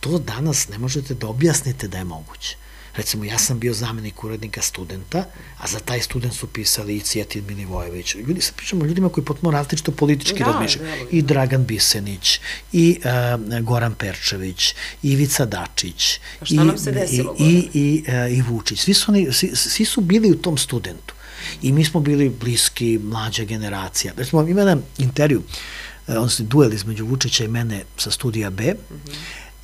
[0.00, 2.56] To danas ne možete da objasnite da je moguće.
[2.96, 5.24] Recimo, ja sam bio zamenik urednika studenta,
[5.58, 8.14] a za taj student su pisali i Cijetin Milivojević.
[8.14, 11.06] Ljudi, sad pričamo o ljudima koji potpuno različito politički Da, razmišljaju.
[11.10, 12.40] I Dragan Bisenić,
[12.72, 17.70] i uh, Goran Perčević, i Ivica Dačić, Pa šta i, nam se desilo, i, i,
[17.74, 18.80] i, uh, i Vučić.
[18.80, 21.14] Svi su, oni, svi, svi su bili u tom studentu.
[21.62, 24.12] I mi smo bili bliski, mlađa generacija.
[24.16, 28.74] Recimo, ima jedan intervju, uh, odnosno duel između Vučića i mene sa studija B,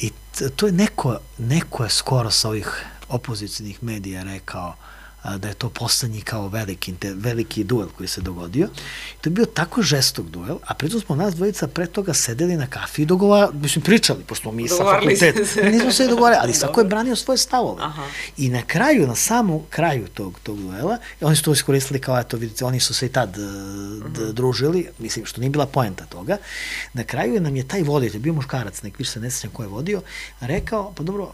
[0.00, 4.74] I t- to je neko, neko je skoro sa ovih opozicijnih medija rekao
[5.38, 8.66] da je to poslednji kao veliki, veliki duel koji se dogodio.
[9.14, 12.56] I to je bio tako žestok duel, a pritom smo nas dvojica pre toga sedeli
[12.56, 15.44] na kafi i dogovarali, mislim, pričali, pošto mi sa fakulteta.
[15.44, 15.62] se.
[15.62, 17.82] Nismo se dogovarali, ali svako je branio svoje stavove.
[17.82, 18.02] Aha.
[18.36, 22.36] I na kraju, na samom kraju tog, tog duela, oni su to iskoristili kao, eto,
[22.36, 23.44] vidite, oni su se i tad uh,
[23.96, 24.30] Mhm.
[24.32, 26.36] družili, mislim, što nije bila poenta toga.
[26.92, 29.62] Na kraju je nam je taj voditelj, bio muškarac, nek više se ne sjećam ko
[29.62, 30.02] je vodio,
[30.40, 31.32] rekao, pa dobro,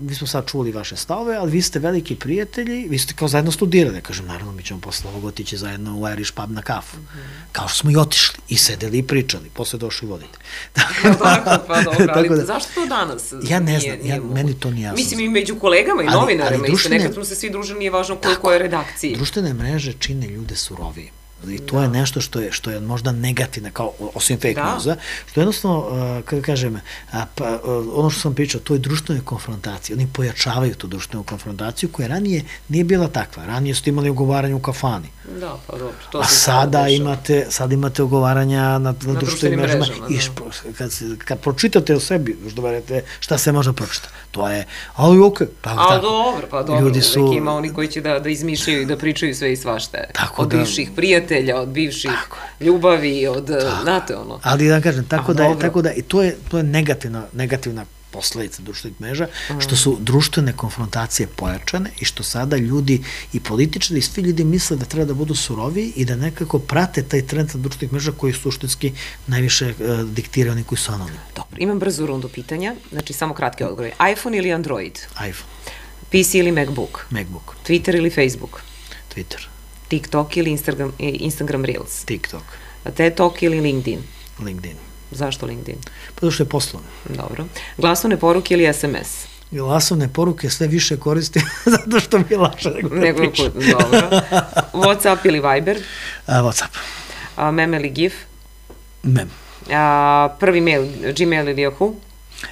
[0.00, 3.52] mi smo sad čuli vaše stavove, ali vi ste veliki prijatelji, vi ste kao zajedno
[3.52, 3.96] studirali.
[3.96, 6.96] Ja kažem, naravno, mi ćemo posle ovog otići zajedno u Irish pub na kafu.
[6.98, 7.18] Mhm.
[7.52, 10.40] Kao što smo i otišli, i sedeli i pričali, posle došli voditelj.
[11.04, 13.32] Jel tako, pa dobro, ali Tako da- zašto to danas?
[13.44, 14.96] Ja ne nije- znam, nije ja- meni to nije jasno.
[14.96, 17.78] Mislim i među kolegama i Ali- novinarima, ali isto društvene- nekad smo se svi družili,
[17.78, 19.16] nije važno koje, koje redakcije.
[19.16, 21.10] Društvene mreže čine ljude surovije.
[21.46, 24.62] I to je nešto što je što je možda negativno kao osim fake Da.
[24.74, 25.86] newsa, što jednostavno uh,
[26.24, 26.80] kako kažem,
[27.12, 27.60] a, pa, uh,
[27.94, 29.96] ono što sam pričao, to je društvene konfrontacije.
[29.96, 32.34] Oni pojačavaju tu društvenu konfrontaciju koja ranije
[32.68, 33.46] nije bila takva.
[33.46, 35.08] Ranije ste imali ugovaranje u kafani.
[35.30, 35.94] Da, pa dobro.
[36.10, 39.80] To A sada imate, sad imate ugovaranja na, na, društvenim društvenim mrežama.
[39.80, 40.20] mrežama, I da.
[40.20, 40.44] špo,
[40.78, 44.14] kad, se, kad pročitate o sebi, još doverete šta se može pročitati.
[44.30, 45.46] To je, ali okej.
[45.60, 46.02] Pa, A tako.
[46.02, 49.34] dobro, pa dobro, Ljudi su- ima oni koji će da, da izmišljaju i da pričaju
[49.34, 49.98] sve i svašta.
[50.14, 52.10] Tako od da- bivših prijatelja, od bivših
[52.60, 53.50] ljubavi, od,
[53.82, 54.40] znate ono.
[54.42, 55.68] Ali da kažem, tako A, da, je, dobro.
[55.68, 59.26] tako da i to je, to je negativna, negativna posledica društvenih mreža,
[59.58, 64.76] što su društvene konfrontacije pojačane i što sada ljudi i političari i svi ljudi misle
[64.76, 68.92] da treba da budu suroviji i da nekako prate taj trend društvenih mreža koji suštinski
[69.26, 71.20] najviše uh, diktiraju oni koji su anonimni.
[71.36, 73.92] Dobro, imam brzu rundu pitanja, znači samo kratke odgovore.
[74.12, 74.98] iPhone ili Android?
[75.28, 75.50] iPhone,
[76.10, 77.06] PC ili MacBook?
[77.10, 78.60] Macbook, Twitter ili Facebook?
[79.14, 79.53] Twitter,
[79.94, 82.04] TikTok ili Instagram, Instagram Reels?
[82.04, 82.42] TikTok,
[83.16, 83.98] Talk ili LinkedIn?
[84.40, 84.76] LinkedIn.
[85.10, 85.76] Zašto LinkedIn?
[86.14, 86.88] Pa zato što je poslovno.
[87.08, 87.44] Dobro.
[87.78, 89.26] Glasovne poruke ili SMS?
[89.50, 91.42] Glasovne poruke sve više koristim
[91.76, 94.20] zato što mi je lakše nego da put, dobro.
[94.72, 95.78] Whatsapp ili Viber?
[96.26, 96.76] A, Whatsapp,
[97.36, 98.14] A, meme ili GIF?
[99.02, 99.30] mem,
[99.72, 100.86] A, prvi mail,
[101.16, 101.94] Gmail ili Yahoo?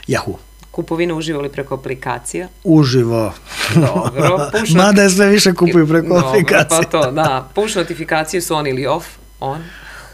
[0.09, 0.36] Yahoo,
[0.73, 2.49] Kupovina uživo ili preko aplikacija?
[2.64, 3.33] uživo.
[3.75, 6.83] Dobro, push Mada je sve više kupuju preko Dobro, aplikacije.
[6.83, 7.49] Pa to, da.
[7.55, 9.07] Push notifikacije su on ili off?
[9.41, 9.64] On.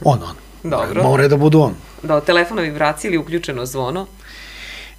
[0.05, 0.37] On, on.
[0.71, 1.03] Dobro.
[1.03, 1.75] Mora da budu on.
[2.03, 4.07] Da, telefon na vibraciji ili uključeno zvono?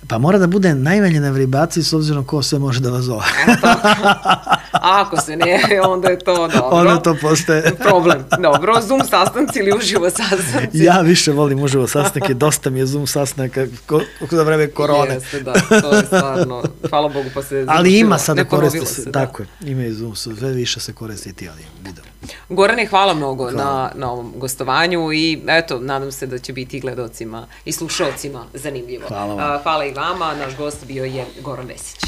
[0.07, 3.25] Pa mora da bude najmanje na vibraciji s obzirom ko sve može da vas zove.
[4.71, 6.67] Ako se ne, onda je to dobro.
[6.71, 7.75] Onda to postaje...
[7.75, 8.25] Problem.
[8.41, 10.83] Dobro, Zoom sastanci ili uživo sastanci?
[10.83, 15.13] Ja više volim uživo sastanke, dosta mi je Zoom sastanaka ko, za vreme korone.
[15.13, 19.11] Jeste, da, to je stvarno, hvala Bogu, pa se Ali ima sada koristi se, da.
[19.11, 22.03] tako je, ima i Zoom, sve više se koristiti, ali video.
[22.49, 23.63] Gorane, hvala mnogo hvala.
[23.63, 29.07] na, na ovom gostovanju i eto, nadam se da će biti gledocima i slušalcima zanimljivo.
[29.07, 29.59] Hvala vam.
[29.63, 30.35] Hvala i vama.
[30.35, 31.99] Naš gost bio je Goran Vesić.